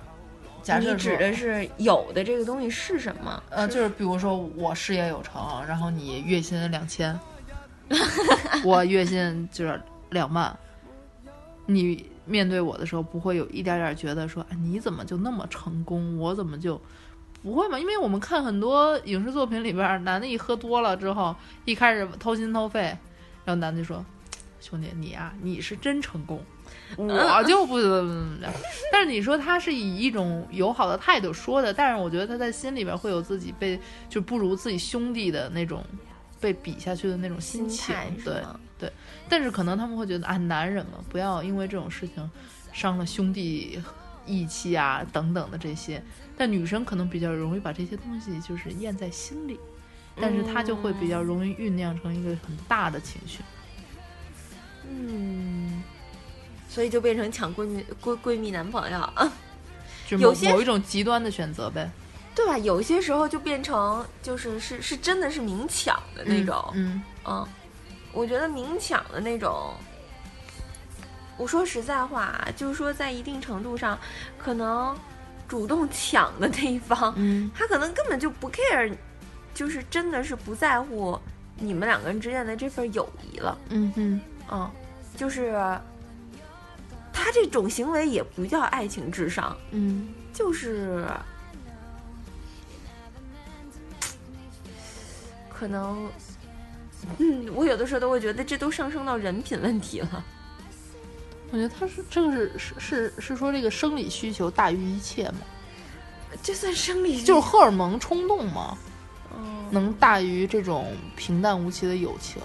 [0.62, 3.44] 假设你指的是有的这个东西是什么？
[3.50, 7.18] 呃，就是比如说我事业有成，然后你月薪两千，
[8.64, 10.56] 我月薪就是两万，
[11.66, 16.80] 你面对我的时候不会有一点点觉得说，哎，你怎么就那么成功，我怎么就
[17.44, 17.78] 不会嘛？
[17.78, 21.36] 因为我们看很多影视作品里边儿，男的一喝多了之后，
[21.66, 22.82] 一开始掏心掏肺，
[23.44, 24.04] 然后男的就说，
[24.62, 26.42] 兄弟你啊，你是真成功。
[26.96, 28.48] 我就不怎么怎么着，
[28.92, 33.80] 但是你说他是以一种友好的态度说的，但是我觉得他在心里边会有自己被
[34.10, 35.84] 就不如自己兄弟的那种
[36.40, 38.42] 被比下去的那种心心情对
[38.80, 38.92] 对。
[39.28, 42.30] 但是可能他们会觉得啊，男人嘛，不要因为这种事情
[42.72, 43.82] 伤了兄弟
[44.26, 46.02] 义气啊等等的这些。
[46.44, 49.58] 但女生可能比较容易把这些东西就是咽在心里，
[50.20, 53.40] 但是她就会比较容易酝酿成一个很大的情绪。
[54.90, 55.82] 嗯，
[56.68, 59.10] 所以就变成抢闺蜜闺闺蜜男朋友，
[60.06, 61.90] 就有些某某一种极端的选择呗，
[62.36, 62.58] 对吧？
[62.58, 67.48] 有些时候就变成就是是是真的是明抢的那种，嗯嗯，
[68.12, 69.74] 我觉得明抢的那种，
[71.38, 73.98] 我说实在话啊，就是说在一定程度上，
[74.38, 74.94] 可能
[75.54, 77.52] 主动抢的那一方，嗯。
[77.54, 78.92] 他可能根本就不 care，
[79.54, 81.16] 就是真的是不在乎
[81.58, 84.72] 你们两个人之间的这份友谊了，嗯嗯嗯，
[85.16, 85.54] 就是
[87.14, 90.10] 他这种行为也不叫爱情至上，嗯。
[90.34, 91.06] 就是
[95.48, 96.10] 可能，
[97.20, 100.26] 嗯，我有的时候都会觉得这都上升到人品问题了。
[101.54, 105.42] 我觉得他是这个是是是是说这个生理需求大于一切吗，
[106.42, 108.76] 这算生理就是荷尔蒙冲动嘛，
[109.38, 112.42] 嗯能大于这种平淡无奇的友情。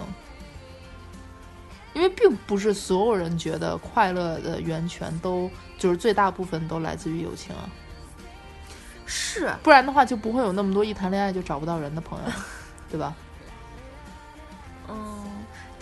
[1.95, 5.49] 因为并不是所有人觉得快乐的源泉都
[5.79, 7.67] 就是最大部分都来自于友情啊，
[9.07, 12.31] 是不然的话就不会有那么多一谈恋爱就找不到人的朋友，
[12.91, 13.15] 对吧？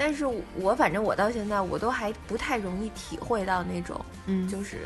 [0.08, 4.86] 嗯，但是我反正我到现在我都还不太容易体会到那种嗯，就是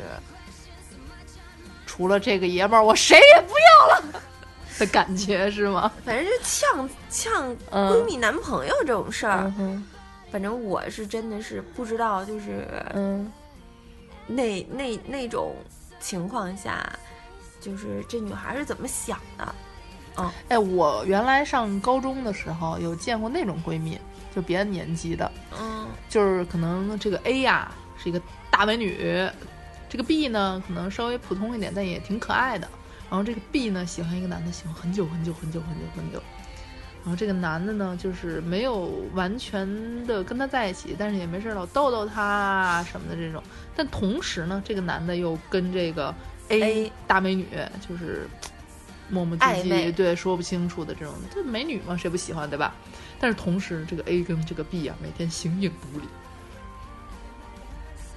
[1.86, 4.20] 除了这个爷们儿，我谁也不要了
[4.78, 5.92] 的感觉是吗？
[6.04, 7.92] 反正就呛呛嗯。
[7.92, 9.86] 闺蜜男朋友这种事儿，嗯
[10.32, 13.30] 反正我是真的是不知道，就是嗯。
[14.26, 15.54] 那那那种
[16.00, 16.90] 情况下，
[17.60, 19.54] 就是这女孩是怎么想的？
[20.16, 20.30] 嗯。
[20.48, 23.98] 哎，我原来上高中的时候有见过那种闺蜜，
[24.34, 25.30] 就别的年级的，
[25.60, 28.20] 嗯就是可能这个 A 呀是一个
[28.50, 29.28] 大美女，
[29.88, 32.68] 这个 B 呢可能稍微普通一点，但也挺可爱的。
[33.10, 36.22] 然后这个 B 呢喜欢一个男的，喜欢很久很久很久很久很久。
[37.04, 43.42] 然后这个男的呢，就是没有完全的跟他在一起，但是也没事老逗逗他啊什么的这种。
[43.74, 46.14] 但同时呢，这个男的又跟这个
[46.48, 47.48] A, A 大美女
[47.86, 48.28] 就是
[49.10, 52.72] 磨磨唧唧，对，说不清楚的这种，这美女嘛，谁不喜欢对吧？
[53.22, 56.06] 但是同时，这个 A 跟这个 B 啊，每天形影不离。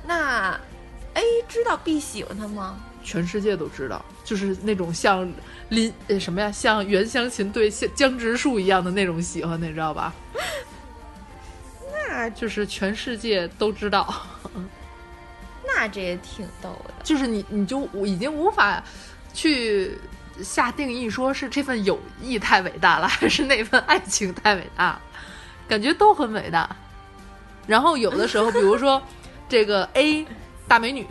[0.07, 0.59] 那
[1.13, 2.79] A 知道 B 喜欢他吗？
[3.03, 5.31] 全世界都知道，就是那种像
[5.69, 10.11] 林呃什么呀，像袁湘琴对像江直树一样的那种喜欢，你知道吧？
[11.93, 14.11] 那就是全世界都知道，
[15.67, 16.93] 那这也挺逗的。
[17.03, 18.83] 就是你你就已经无法
[19.35, 19.99] 去
[20.43, 25.01] 下定义说是这份友谊太伟大了，还是那份爱情太伟大了？
[25.67, 26.69] 感觉都很伟大。
[27.67, 29.01] 然后有的时候，比如说
[29.49, 30.25] 这个 A
[30.67, 31.07] 大美女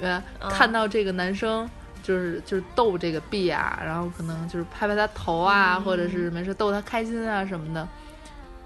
[0.50, 1.68] 看到这个男生
[2.02, 7.88] 就是就是逗这个 B 啊，然后可能就是拍拍他头啊，或者是没事逗他开心啊什么的。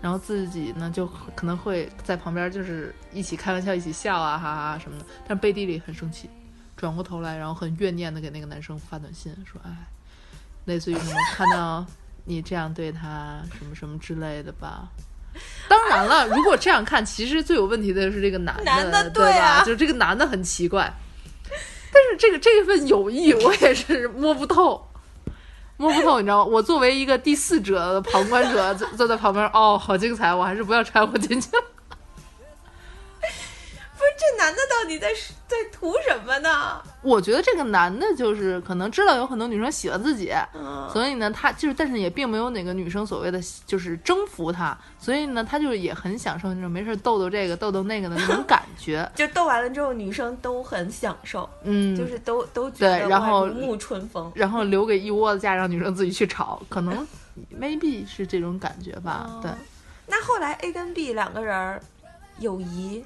[0.00, 5.04] 然后自己呢，就可能会在旁边就是一起开玩笑，一起笑啊，哈哈什么的。
[5.26, 6.30] 但是背地里很生气，
[6.76, 9.70] 转过头来，然后很怨念的给那个男生发短信说：“哎，
[10.68, 11.84] 类似于什么看到
[12.26, 14.88] 你这样对他什么什么之类的吧。
[15.68, 19.64] ”当然了，如果这样看，其实最有问题的是这个男的，男的对吧？
[19.64, 20.92] 就是这个男的很奇怪。
[21.90, 24.86] 但是这个这份友谊，我也是摸不透。
[25.78, 26.44] 摸不透，你知道吗？
[26.44, 30.34] 我作为一个第四者的、旁观者，坐坐在旁边，哦，好精彩！
[30.34, 31.62] 我还是不要掺和进去了。
[34.18, 35.08] 这男的到底在
[35.46, 36.82] 在图什么呢？
[37.02, 49.08] 我觉得这个男的就是可能知道有很多女生喜欢自己，嗯，所以呢，他就是，但是也并没有哪个女生所谓的就是征服他，所以呢，他就是也很享受那种没事逗逗这个逗逗那个的那种感觉。
[49.14, 54.30] 就逗完了之后，女生都很享受，嗯，就是都都觉得对然后如沐春风。
[54.34, 57.06] 然后留给一窝子架，让女生自己去吵，可能
[57.58, 59.26] maybe 是这种感觉吧。
[59.28, 59.50] 哦对，
[60.06, 61.80] 那后来 A 跟 B 两个人儿
[62.40, 63.04] 友谊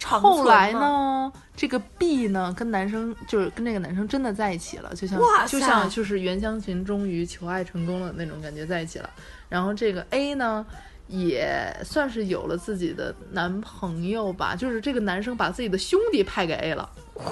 [0.00, 0.72] 长后来？
[0.72, 9.08] 呢，这个 B 呢跟男生就是跟这个男生真的在一起了，就像哇就像就是袁湘琴终于求爱成功了那种感觉在一起了。
[9.48, 10.66] 然后这个 A 呢。
[11.12, 17.24] 也算是有了自己的男朋友吧，就是这个男生把自己的兄弟派给 A 了，哇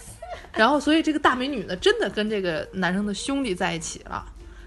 [0.00, 0.18] 塞
[0.52, 4.26] 然后所以这个大美女呢，真的跟这个男生的兄弟在一起了，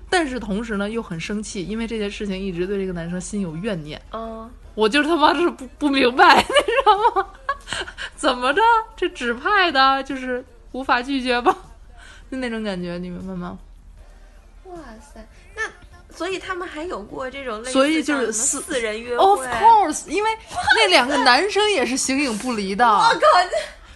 [0.10, 4.02] 但是同时呢又很生气，因为这件事情一直对这个男生心有怨念。
[4.14, 7.28] 嗯，我就是他妈是不不明白，你知道吗？
[8.16, 8.62] 怎么着？
[8.96, 11.56] 这指派的，就是无法拒绝吧？
[12.32, 13.58] 就那种感觉，你明白吗？
[14.66, 14.78] 哇
[15.14, 15.64] 塞，那
[16.16, 19.42] 所以他们还有过这种类似所以就是四人约 Of。
[19.42, 20.30] course，因为
[20.76, 23.20] 那两个男生也是形影不离的，我靠，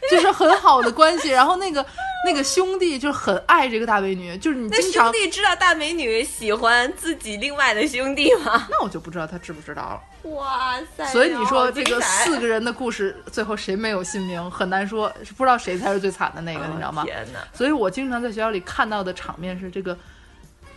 [0.09, 1.29] 就是很好的关系。
[1.29, 1.85] 然后那个
[2.25, 8.67] 那个兄弟就是很爱这个大美女，就是你经常，那兄弟知道大美女喜欢自己另外的兄弟吗？
[8.71, 10.01] 那我就不知道他知不知道了。
[10.31, 11.05] 哇塞！
[11.07, 17.03] 所以你说这个四个人的故事，最后谁没有姓名，很难说，不知道谁才是最惨的那个，你知道吗？
[17.05, 17.39] 天哪！
[17.53, 19.97] 所以我经常在学校里看到的场面是这个，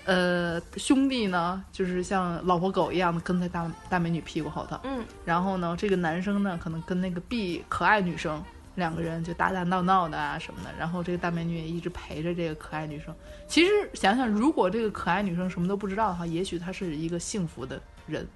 [0.04, 8.40] 呃，兄弟呢，就是像老婆狗一样的跟在大大美女屁股后头，嗯，然后呢，这个男生呢，可能跟那个 B 可爱女生
[8.76, 13.14] 两个人就打打闹闹的啊什么的，然后这个大美女也一直陪着这个可爱女生。
[13.48, 18.26] 其实想想，如果这个可爱女生什么都不知道的话，也许她是一个幸福的人，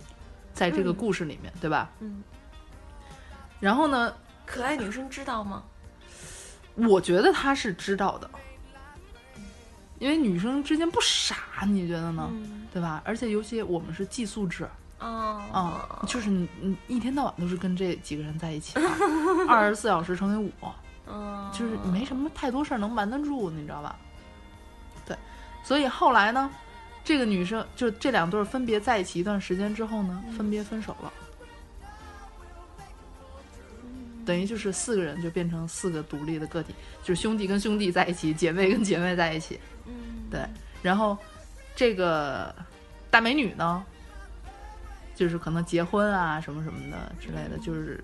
[0.52, 1.90] 在这个嗯故事里面，对吧？
[2.00, 2.22] 嗯。
[3.60, 4.12] 然后呢，
[4.44, 5.62] 可爱女生知道吗？
[6.74, 8.28] 我觉得她是知道的，
[10.00, 12.28] 因为女生之间不傻，你觉得呢？
[12.32, 13.00] 嗯对吧？
[13.04, 14.68] 而且尤其我们是寄宿制
[15.00, 18.82] 哦啊、就是你你一天到晚都是跟这几个人在一起的，
[19.48, 20.50] 二十四小时乘以五，
[21.06, 23.96] 嗯，就是没什么太多事儿能瞒得住，你知道吧？
[25.04, 25.16] 对，
[25.62, 26.50] 所以后来呢，
[27.04, 31.12] 这个女生就这两对分别在一起一段时间之后呢，分别分手了。
[34.24, 39.60] 等于就是四个人就变成四个独立的个体，就是兄弟跟兄弟在一起，姐妹跟姐妹在一起。
[39.84, 39.92] 嗯，
[40.30, 40.40] 对，
[40.80, 41.14] 然后
[41.76, 42.54] 这个
[43.10, 43.84] 大美女呢，
[45.14, 48.02] 就是可能结婚啊什么什么的之类的，就是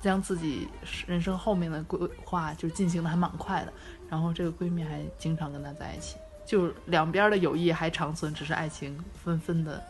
[0.00, 0.68] 将自己
[1.06, 3.72] 人生后面的规划就进行的还蛮快的。
[4.08, 9.82] 然后这个闺蜜还经常跟他在一起，就是两边的友谊还长存，只是爱情纷纷的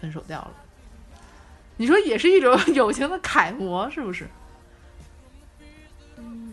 [0.00, 0.50] 分手掉了。
[1.76, 4.28] 你说也是一种 友情的楷模，是不是？
[6.16, 6.52] 嗯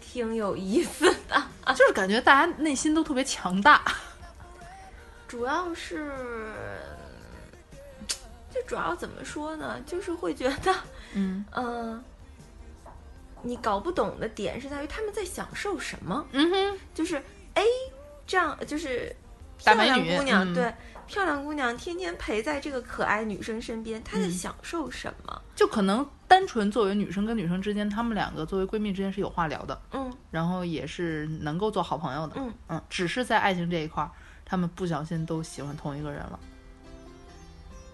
[0.00, 1.42] 挺有意思的。
[1.74, 3.82] 就是感觉大家内心都特别强大。
[5.28, 6.12] 主要是，
[8.50, 9.80] 就主要怎么说呢？
[9.86, 10.74] 就是会觉得，
[11.14, 12.02] 嗯嗯、
[13.42, 16.26] 你搞不懂的点是在于他们在享受什么。
[16.32, 17.16] 嗯哼，就是
[17.54, 17.64] A
[18.26, 19.14] 这样，就是
[19.58, 20.74] 漂亮姑娘，嗯对
[21.06, 25.42] 漂亮姑娘天天陪在这个可爱女生身边，她在嗯享受什么？
[25.56, 32.36] 就可能单纯作为女生跟女生之间，她们两个作为闺蜜之间是有话聊的，嗯然后也是能够做好朋友的。
[32.68, 34.10] 嗯只是在爱情这一块儿，
[34.44, 36.38] 她们不小心都喜欢同一个人了。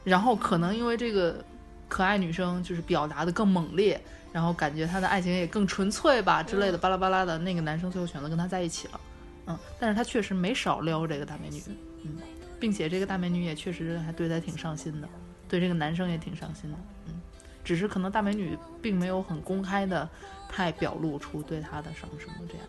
[0.07, 1.44] 然后可能因为这个
[1.88, 4.00] 可爱女生就是表达的更猛烈，
[4.32, 7.36] 然后感觉她的爱情也更纯粹吧之类的，巴拉巴拉的。
[7.38, 9.00] 那个男生最后选择跟她在一起了，
[9.46, 11.61] 嗯，但是他确实没少撩这个大美女，
[12.04, 12.18] 嗯，
[12.61, 15.09] 并且这个大美女也确实还对他挺上心的，
[15.48, 16.78] 对这个男生也挺上心的，
[17.09, 17.20] 嗯，
[17.64, 20.09] 只是可能大美女并没有很公开的
[20.48, 22.62] 太表露出对他的什么什么这样。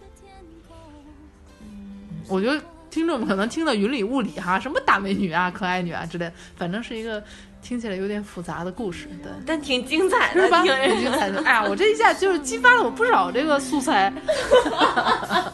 [1.61, 2.59] 嗯我觉得
[2.89, 7.21] 听众们可能听得云里雾里哈，什么大美女啊、可爱女啊之类的，反正是一个
[7.61, 9.31] 听起来有点复杂的故事，对。
[9.45, 10.63] 但挺精彩的，是吧？
[10.63, 11.41] 挺挺精彩的。
[11.43, 14.11] 哎呀，我这一下就是激发了我不少这个素材。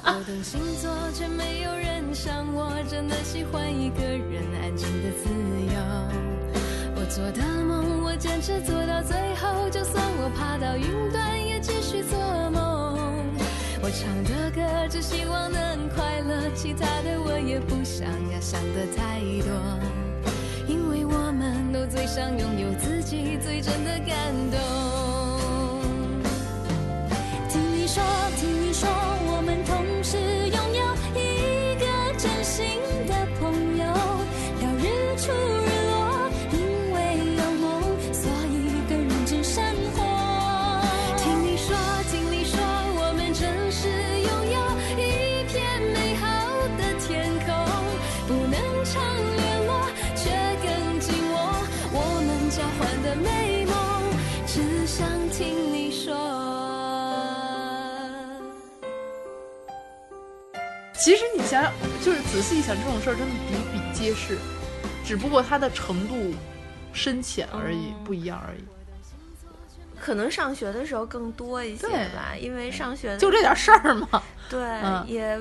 [0.06, 5.30] 我的星座，却没有人像我，真的喜欢一个人安静的自
[5.74, 5.74] 由。
[6.96, 12.18] 我做的梦，我坚持做到最后，就算我爬到云端，也继续做
[12.52, 12.63] 梦。
[13.86, 19.52] 我唱的歌，只希望能快乐，其他的我也不想要想的太多。
[20.66, 24.83] 因为我们都最想拥有自己最真的感动。
[62.44, 64.38] 细一想，这种事儿真的比比皆是，
[65.06, 66.34] 只不过它的程度
[66.92, 68.64] 深浅而已，不一样而已。
[70.00, 74.22] 可能上学的时候更多一些吧，因为上学就这点事儿嘛。
[74.50, 75.06] 对、嗯。
[75.08, 75.40] 也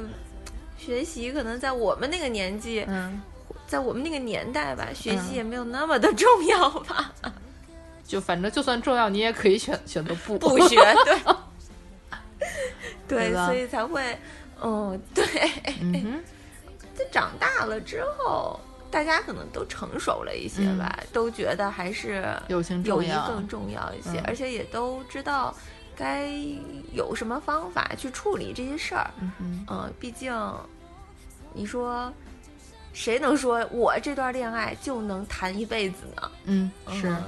[0.78, 3.20] 学习可能在我们那个年纪，嗯，
[3.66, 5.34] 在我们那个年代吧，学习嗯。
[5.34, 7.12] 也没有那么的重要吧，
[8.07, 11.18] 就反正就算重要，你也可以选选择不不学对，
[13.09, 14.16] 对，对所以才会，
[14.62, 15.24] 嗯，对，
[15.80, 16.22] 嗯
[17.11, 18.61] 长大了之后。
[18.92, 23.11] 大家可能都成熟了一些吧，都觉得还是友情友谊。
[23.26, 25.57] 更重要一些，嗯而且也都知道
[25.96, 26.28] 该
[26.92, 29.11] 有什么方法去处理这些事儿。
[29.30, 29.64] 嗯
[29.98, 30.30] 毕竟
[31.55, 32.12] 你说
[32.92, 36.30] 谁能说我这段恋爱就能谈一辈子呢？
[36.44, 37.24] 嗯，是，嗯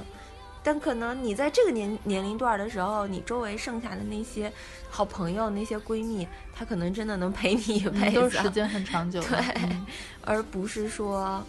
[0.65, 4.51] 但可能你在这个年年龄段的时候，你周围剩下的那些
[4.89, 9.27] 好朋友、那些闺蜜，她可能真的能陪你一辈嗯都，是时间很长久的。
[9.29, 9.85] 对嗯
[10.21, 11.39] 而不是说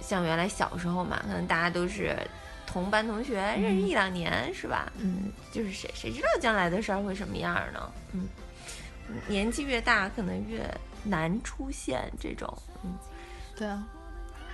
[0.00, 2.16] 像原来小时候嘛，可能大家都是
[2.66, 4.90] 同班同学，认识一两年是吧？
[4.96, 7.92] 嗯，就是谁谁知道将来的事儿会什么样儿呢？
[8.12, 8.26] 嗯，
[9.28, 10.66] 年纪越大，可能越
[11.04, 12.50] 难出现这种。
[12.82, 12.94] 嗯，
[13.54, 13.86] 对啊。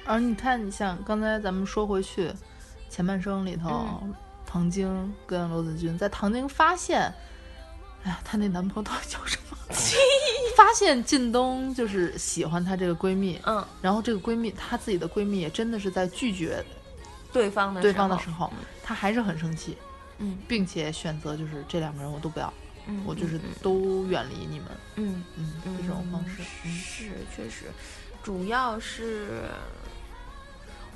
[0.05, 2.33] 而你看，你像刚才咱们说回去，
[2.91, 4.15] 前半生里头，嗯。
[4.51, 7.03] 唐晶跟罗子君在唐晶发现，
[8.03, 9.59] 哎呀，她那男朋友到底叫什么？
[10.57, 16.65] 发现靳东就是喜欢她这个闺蜜，嗯，然后这个闺蜜她自己的闺蜜也真的是在拒绝
[17.31, 18.51] 对方的对方的时时候，
[18.83, 19.77] 她还是很生气，
[20.17, 20.39] 嗯。
[20.49, 22.51] 并且选择就是这两个人我都不要，
[22.87, 26.71] 嗯，我就是嗯都远离你们，嗯嗯，嗯这种方式，嗯。
[26.73, 27.67] 是确实，
[28.23, 29.43] 主要是。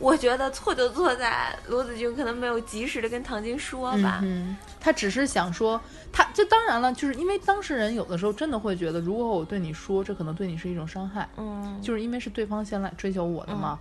[0.03, 5.81] 我觉得错就错在罗子君可能没有及时的跟唐晶说吧，嗯，他只是想说，
[6.13, 13.79] 他就当然了，就是因为当事人有的时候真的会觉得，如果我对你说，这可能对你是一种伤害，嗯，就是因为是对方先来追求我的嘛，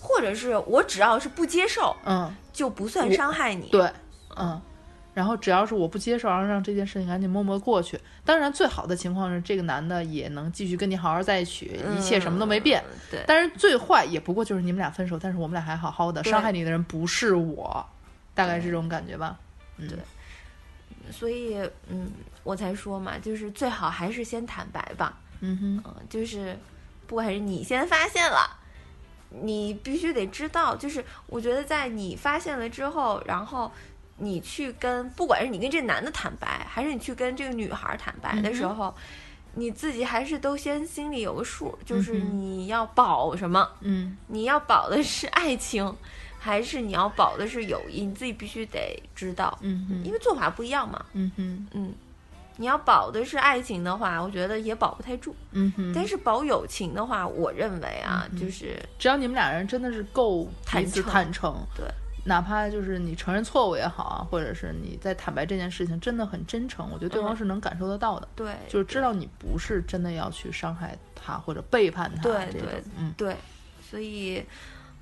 [0.00, 3.68] 或者是我只要是不接受，嗯，就不算伤害你。
[3.68, 3.92] 对，
[4.34, 4.58] 嗯，
[5.18, 7.98] 然后只要是我不接受，然后让这件事情赶紧默默过去。
[8.24, 12.80] 当然，最好的情况是这个男的也能继续跟你好好在一起，一切什么都没变。
[12.88, 17.84] 嗯对，但是最坏也不过就是你们俩分手，但是我们俩还好好的，伤害你的人不是我，
[18.32, 19.36] 大概是这种感觉吧。
[19.78, 19.98] 嗯，对
[21.10, 21.58] 所以
[21.88, 22.12] 嗯，
[22.44, 25.18] 我才说嘛，就是最好还是先坦白吧。
[25.40, 26.56] 嗯哼，嗯，就是
[27.08, 28.56] 不管是你先发现了，
[29.30, 33.72] 你必须得知道，就是我觉得在你发现了之后，然后
[34.18, 38.94] 你去跟，不管是你跟这男的坦白，还是你去跟这个女孩坦白的时候，
[39.54, 44.16] 你自己还是都先心里有个数，就是你要保什么，嗯。
[44.26, 45.92] 你要保的是爱情，
[46.38, 51.04] 还是你要保的是友谊，你自己必须得知道，嗯哼，因为做法不一样嘛。
[51.12, 51.92] 嗯哼，嗯，
[52.56, 55.34] 你要保的是爱情的话，我觉得也保不太住。
[55.52, 61.86] 嗯哼，但是保友情的话，我认为啊，嗯就是只要你们俩人真的是够彼此坦诚坦诚，对，
[62.28, 73.34] 哪怕就是你承认错误也好啊，或者是你在坦白这件事情真的很真诚，我觉得对方嗯是能感受得到的，对，就是知道你不是真的要去伤害他或者背叛他对对，嗯对，
[73.90, 74.44] 所以，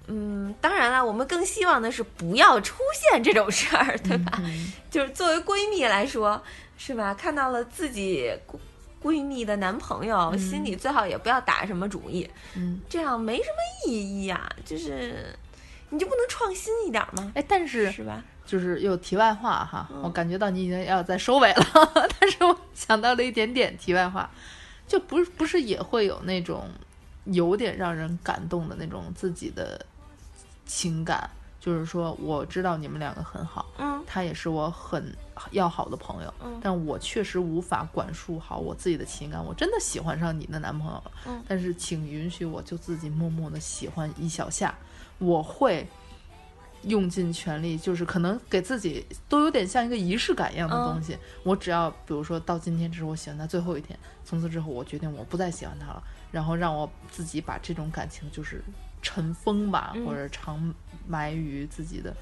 [0.07, 4.41] 嗯，当然了，我们更希望的是不要出现这种事儿，对吧？
[4.45, 6.41] 嗯 就是作为闺蜜来说，
[6.79, 7.13] 是吧？
[7.13, 8.57] 看到了自己闺
[9.03, 14.49] 闺蜜的男朋友，嗯心里最好也不要打什么主意，嗯，这样没什么意义啊。
[14.65, 15.37] 就是
[15.91, 17.33] 你就不能创新一点吗？
[17.35, 18.23] 哎，但是是吧？
[18.47, 21.65] 就是有题外话哈，嗯我感觉到你已经要在收尾了，
[22.21, 24.31] 但是我想到了一点点题外话，
[24.87, 26.69] 就不是不是也会有那种
[27.25, 29.85] 有点让人感动的那种自己的
[30.65, 31.29] 情感，
[31.59, 35.13] 就是说我知道你们两个很好，嗯他也是我很
[35.51, 44.73] 要好的朋友，嗯但我确实无法管束好我自己的情感，我真的喜欢上你的男朋友了，嗯但是请允许我就自己默默的喜欢一小下，
[45.19, 45.87] 我会。
[46.83, 51.19] 用尽全力，就是可能给自己都有点像一个仪式感一样的东西。
[51.43, 58.63] 我只要比如说到今天，这是我喜欢他最后一天，从此之后我决定我不再喜欢他了，然后让我自己把这种感情就是
[59.03, 60.73] 尘封吧，嗯或者长
[61.09, 62.15] 埋于自己的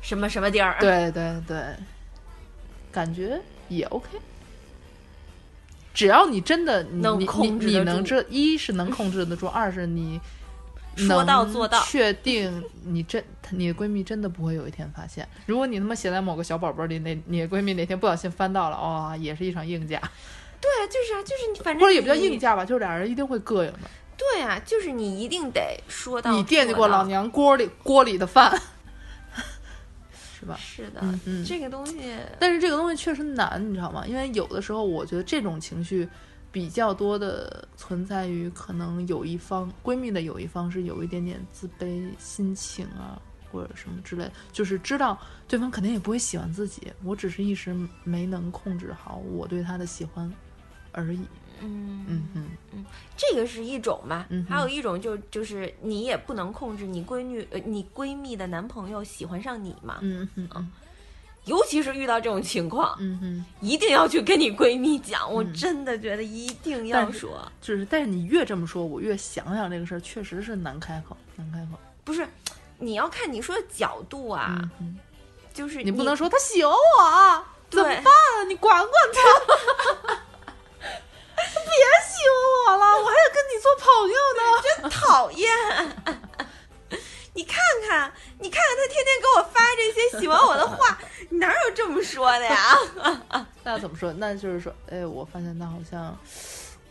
[0.00, 1.74] 什么什么地儿？，对对对，
[2.92, 4.06] 感觉也 OK。
[5.92, 10.20] 只要你真的你能控制你能这一是能控制得住，二是你
[11.06, 15.26] 说到做到确定你真你的闺蜜真的不会有一天发现。
[15.46, 19.98] 如果你他妈写在某个小宝贝里，那你的闺蜜哪天不小心翻到了，哇、也是一场硬架，
[20.60, 22.38] 对啊，就是啊，就是你，反正或者也不叫硬。
[22.38, 23.78] 架吧，就是俩人一定会膈应的。
[24.16, 28.50] 对啊，就是你一定得说到你惦记过老娘锅里锅里的饭，
[30.38, 30.58] 是吧？
[30.60, 34.04] 是的，嗯嗯这个东西，但是这个东西确实难，你知道吗？
[34.06, 36.08] 因为有的时候，我觉得这种情绪
[36.50, 43.20] 比较多的存在于可能有一方闺蜜的有一方是有一点点自卑心情啊，
[43.52, 50.32] 或者什么之类的，就是知道对方肯定也不会喜欢自己，我只是一时没能控制好我对他的喜欢
[50.92, 51.20] 而已。
[51.60, 52.04] 嗯。
[52.08, 52.84] 嗯嗯嗯
[53.16, 60.70] 这个是一种吧，嗯还有一种就就是你也不能控制你闺女呃你闺蜜的男朋友喜欢上你嘛，嗯嗯嗯
[61.48, 71.78] 尤其是遇到这种情况，嗯嗯，一定要去跟你闺蜜讲，我嗯真的觉得一定要说，就是，但是你越这么说，我越想想这个事儿，确实是难开口，难开口。
[72.04, 72.28] 不是。
[72.80, 74.56] 你要看你说的角度啊，
[75.52, 78.44] 就是你不能说他喜欢我啊，怎么办啊？
[78.46, 79.20] 你管管他。
[80.06, 80.14] 他
[81.58, 81.72] 别
[82.06, 82.22] 喜
[82.66, 84.40] 欢我了，我还得跟你做朋友呢。
[84.78, 85.48] 真讨厌。
[87.38, 87.56] 你看
[87.88, 90.98] 看，你看看他天天给我发这些喜欢我的话，
[91.38, 92.74] 哪有这么说的呀？
[93.62, 94.12] 那怎么说？
[94.14, 96.18] 那就是说，哎，我发现他好像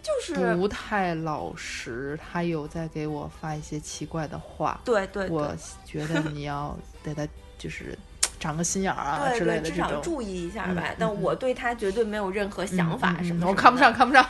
[0.01, 4.79] 就是不太老实，他有在给我发一些奇怪的话。
[4.85, 5.53] 对对我
[5.85, 6.73] 觉得你要
[7.03, 7.27] 对他
[7.57, 7.97] 就是
[8.39, 9.75] 长个心眼儿啊对 之类的，至。
[9.75, 10.95] 少注意一下吧。
[10.97, 14.25] 但我对他绝对没有任何想法什么什么嗯我看不上，看不上，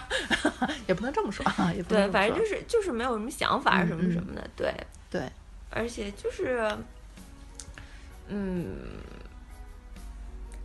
[0.87, 4.41] 也不能这么说啊，也不能对，反正就是就是没有什么想法嗯什么嗯什么的。
[4.55, 4.73] 对，
[5.11, 5.21] 对，
[5.69, 6.69] 而且就是，
[8.27, 8.75] 嗯，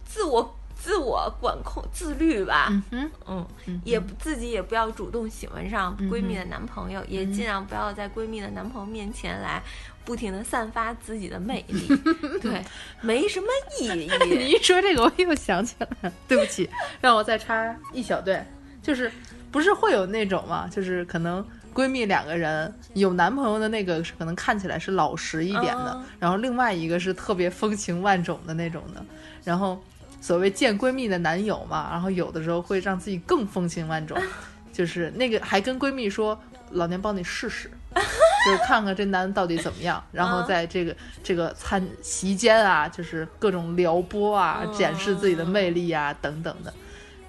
[0.04, 2.68] 自我自我管控、自律吧。
[2.90, 9.62] 嗯，嗯，嗯也不自己也不要主动喜欢上嗯闺蜜的男朋友，也尽量不要在闺蜜的男朋友面前来
[10.04, 11.86] 不停的散发自己的魅力，
[12.42, 12.60] 对，
[13.00, 13.46] 没什么
[13.78, 14.50] 意义 你。
[14.50, 16.68] 一说这个，我又想起来了，对不起，
[17.00, 18.44] 让我再插一小段，
[18.82, 19.10] 就是
[19.52, 26.04] 不是会有那种嘛，就是可能闺蜜两个人有男朋友的那个是可能看起来是老实一点的，嗯。
[26.18, 29.04] 然后另外一个是特别风情万种的那种的，
[29.44, 29.82] 然后
[30.20, 34.16] 所谓见闺蜜的男友嘛，然后有的时候会让自己更风情万种，
[34.72, 36.38] 就是那个还跟闺蜜说，
[36.70, 37.70] 老娘帮你试试。
[38.46, 44.72] 就是看看这男的到底怎么样，然后嗯在这个这个餐席间啊，就是各种撩拨啊，嗯。
[44.72, 46.72] 展示自己的魅力啊，等等的，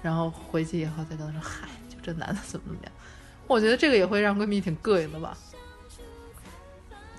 [0.00, 2.92] 然后回去以后再跟他说，嗨，就这男的怎么怎么样，
[3.46, 5.36] 我觉得这个也会让闺蜜挺膈应的吧？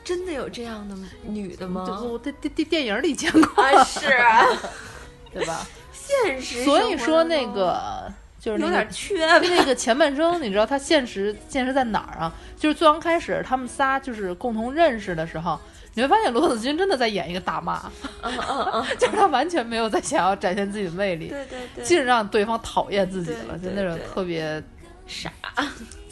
[0.03, 1.83] 真的有这样的女的吗？
[1.87, 4.45] 就是我在电电电影里见过，啊，是啊，
[5.33, 5.65] 对吧？
[5.91, 9.39] 现实所以说那个就是那有点缺吧。
[9.49, 12.31] 那个前半生，你知道他现实现实在哪儿啊？
[12.55, 15.59] 就是最刚开始他们仨就是共同认识的时候，
[15.95, 17.91] 你会发现罗子君真的在演一个大妈，
[18.21, 24.61] 嗯嗯嗯， 就是他完全没有在想要展现自己的魅力，对对对，尽让对方讨厌自己了，就对那种特别
[25.07, 25.31] 傻。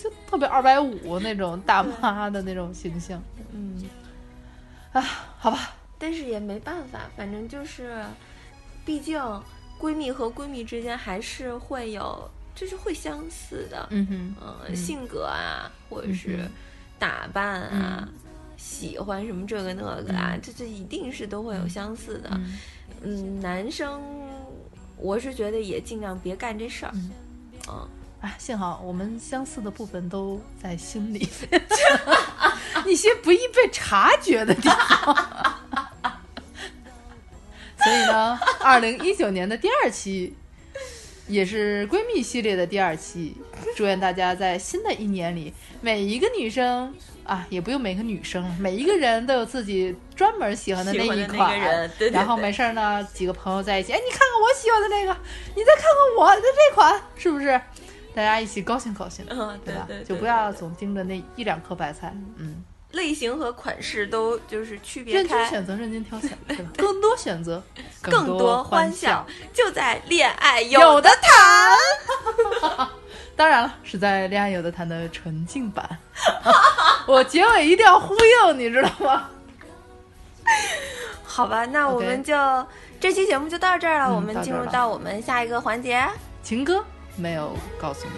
[0.04, 3.22] 就特别二百五那种大妈的那种形象。
[3.54, 3.82] 嗯，
[4.92, 5.02] 啊，
[5.38, 8.04] 好吧，但是也没办法，反正就是，
[8.84, 9.18] 毕竟
[9.80, 16.52] 闺蜜和闺蜜之间还是会有，就是会相似的，嗯哼，呃，嗯性格啊，或者是嗯
[17.00, 18.04] 打扮啊。
[18.06, 18.14] 嗯
[18.56, 22.30] 喜欢什么这个那个啊，嗯这这一定是都会有相似的。
[22.32, 22.58] 嗯
[23.02, 24.02] 嗯，男生，
[24.96, 26.92] 我是觉得也尽量别干这事儿。
[26.94, 27.12] 嗯
[27.68, 27.90] 嗯，
[28.24, 31.28] 哎，幸好我们相似的部分都在心里，
[32.88, 35.14] 一些不易被察觉的地方。
[37.84, 40.34] 所以呢，二零一九年的第二期，
[41.28, 43.36] 也是闺蜜系列的第二期，
[43.76, 46.96] 祝愿大家在新的一年里，每一个女生
[47.26, 55.14] 啊，也不用每个女生，每一个人都有自己专门喜欢的那一款，对对对然后没事儿呢，几个朋友在一起，哎，你看看我喜欢的那个，
[55.54, 57.60] 你再看看我的这款，是不是？
[58.16, 59.88] 大家一起高兴高兴，嗯，对吧？
[60.06, 66.72] 就不要总盯着那一两颗白菜，嗯，类型和款式都就是区别任君开，选择，任君挑选，对吧？
[66.78, 67.62] 更多选择，
[68.02, 69.28] 更多多欢笑笑。
[69.52, 72.90] 就在恋爱有有的谈。
[73.36, 75.98] 当然了，是在《恋爱有的谈》的纯净版。
[77.08, 78.14] 我结尾一定要呼
[78.48, 79.28] 应，你知道吗？
[81.24, 82.36] 好吧，那我们就
[83.00, 86.08] 这期节目就到这儿了，嗯我们进入到我们下一个环节。
[86.44, 86.86] 情歌
[87.16, 88.14] 没有告诉你。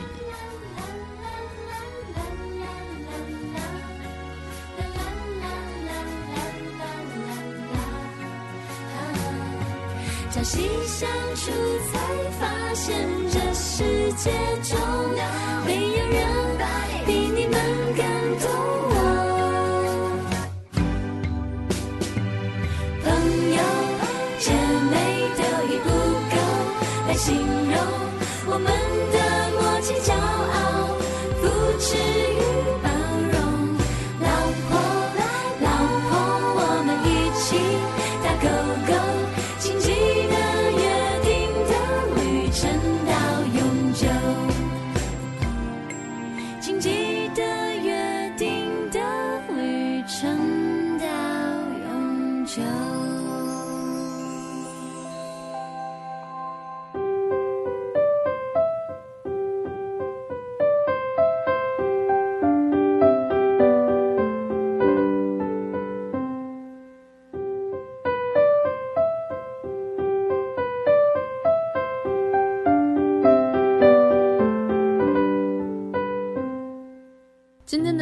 [10.31, 11.51] 朝夕相处，
[11.91, 11.97] 才
[12.39, 14.31] 发现这世界
[14.63, 14.77] 中
[15.65, 16.17] 没有人
[17.05, 17.55] 比你们
[17.95, 18.03] 更
[18.41, 18.45] 懂
[18.91, 18.93] 我。
[23.01, 23.05] 朋
[23.55, 23.57] 友、
[24.39, 24.51] 姐
[24.91, 24.93] 妹
[25.37, 25.39] 都
[25.71, 26.35] 已不够
[27.07, 27.25] 来形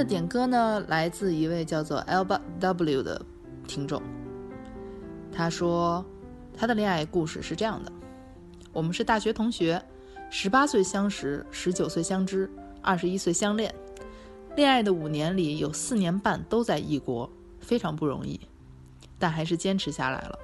[0.03, 3.25] 点歌呢，来自一位叫做 Alba W 的
[3.67, 4.01] 听众。
[5.31, 6.05] 他说，
[6.55, 7.91] 他的恋爱故事是这样的：
[8.71, 9.81] 我们是大学同学，
[10.29, 12.49] 十八岁相识，十九岁相知，
[12.81, 13.73] 二十一岁相恋。
[14.55, 18.39] 恋爱的五年里，有四年半都在异国，非常不容易，
[19.17, 20.37] 但还是坚持下来了。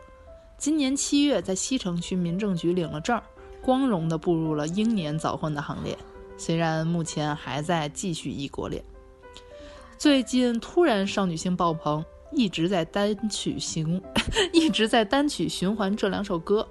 [0.57, 3.21] 今年七月，在西城区民政局领了证，
[3.61, 5.95] 光荣地步入了英年早婚的行列。
[6.37, 8.83] 虽然目前还在继续异国恋。
[9.99, 12.01] 最近突然少女心爆棚，
[12.31, 14.01] 一直在单曲循，
[14.53, 16.65] 一直在单曲循环这两首歌，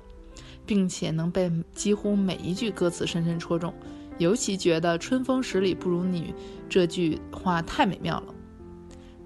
[0.64, 3.72] 并且能被几乎每一句歌词深深戳中。
[4.16, 6.34] 尤其觉得“春风十里不如你”
[6.70, 8.34] 这句话太美妙了。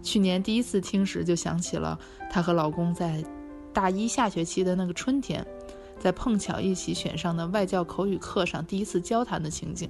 [0.02, 1.96] 去年第一次听时，就想起了
[2.28, 3.24] 她和老公在
[3.72, 5.46] 大一下学期的那个春天，
[6.00, 9.88] 在碰巧一起选上的外教口语课上第一次交谈的情景。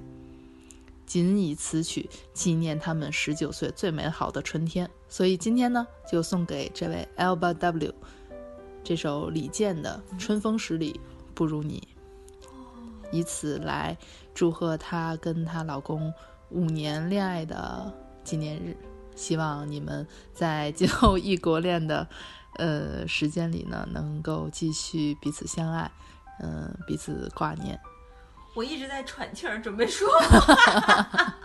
[1.13, 4.89] 仅以此曲纪念他们十九岁最美好的春天。
[5.07, 7.93] 所以今天呢，就送给这位 Alba W
[8.83, 10.99] 这首李健的《春风十里
[11.35, 11.87] 不如你》，
[13.11, 13.95] 以此来
[14.33, 16.11] 祝贺她跟她老公
[16.49, 18.75] 五年恋爱的纪念日。
[19.15, 22.07] 希望你们在今后异国恋的
[22.55, 25.91] 呃时间里呢，能够继续彼此相爱，
[26.39, 27.79] 嗯、彼此挂念。
[28.53, 31.35] 我一直在喘气儿，准备说话，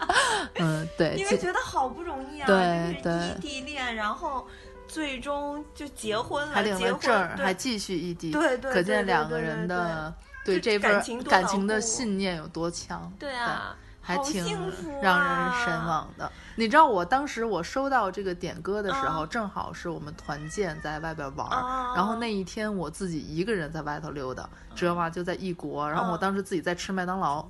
[0.57, 4.47] 嗯，对，因就为觉得好不容易啊，对就是异地恋，然后
[4.87, 10.15] 最终就结婚了，还领了证还继续异地，对对可见对对对两个人的
[10.45, 13.11] 对这份儿感情的信念有多强。
[13.19, 14.73] 对啊，还挺
[15.03, 16.31] 让啊人神往的。
[16.59, 21.49] 你知道我当时我收到这个点歌的时候，啊正好是我们团建在外边玩
[21.95, 25.09] 然后那一天我自己一个人在外头溜达，知道吗？
[25.09, 27.49] 就在异国，然后我啊当时自己在吃麦当劳。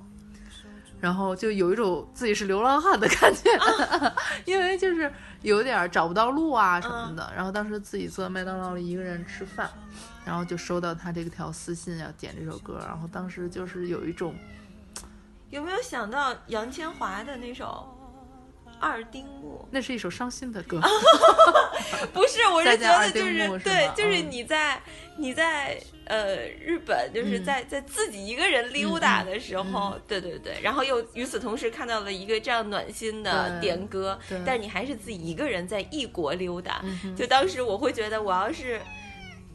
[1.01, 3.49] 然后就有一种自己是流浪汉的感觉，
[4.45, 5.11] 因为就是
[5.41, 7.31] 有点儿找不到路啊什么的。
[7.33, 9.69] 然后当时自己坐在麦当劳里一个人吃饭，
[10.25, 14.35] 然后就收到他这个条私信要点这首歌，然后当时就是有一种
[15.49, 17.97] 有没有想到杨千嬅的那首
[18.79, 19.67] 《二丁目。
[19.71, 20.79] 那是一首伤心的歌。》？
[22.13, 24.81] 不是，我是觉得就是，对就是嗯你在
[25.17, 27.43] 你在呃日本，就是嗯。
[27.43, 38.79] 在在自己一个人溜达的时候，对对对，然后又与此同时看到了一个这样暖心的点歌，但是你还是自己一个人在异国溜达，嗯就当时我会觉得，我要是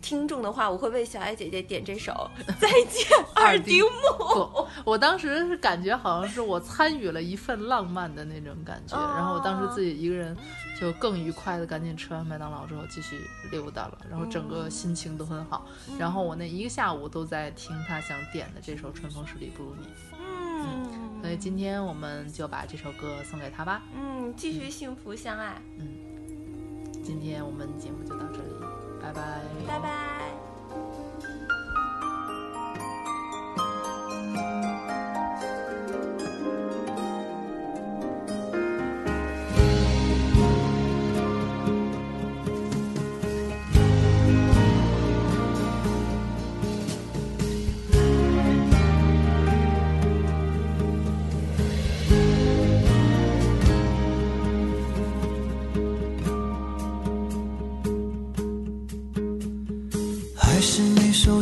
[0.05, 2.13] 听众的话，我会为小爱姐姐点这首
[2.59, 3.89] 《再见二丁目》。
[4.35, 10.37] 不，我当时是感觉好像是我参与了一份浪漫的那种感觉，哦然后我当时自己一个人
[10.79, 13.19] 就更愉快的赶紧吃完麦当劳之后继续
[13.51, 15.67] 溜达了，然后整个心情都很好。
[15.99, 19.87] 然后我那一个下午都在听他想点的这首《春风十里不如你》，
[20.21, 23.81] 嗯所以今天我们就把这首歌送给他吧。
[23.97, 25.89] 嗯，继续幸福相爱，嗯
[27.03, 28.74] 今天我们节目就到这里，
[29.05, 29.21] 拜拜，
[29.69, 30.35] 拜拜。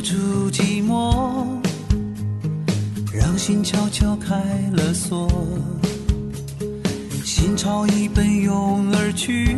[0.02, 1.46] 住寂寞
[3.12, 4.34] 让心悄悄开
[4.72, 5.28] 了锁。
[7.24, 9.54] 心潮已奔涌而去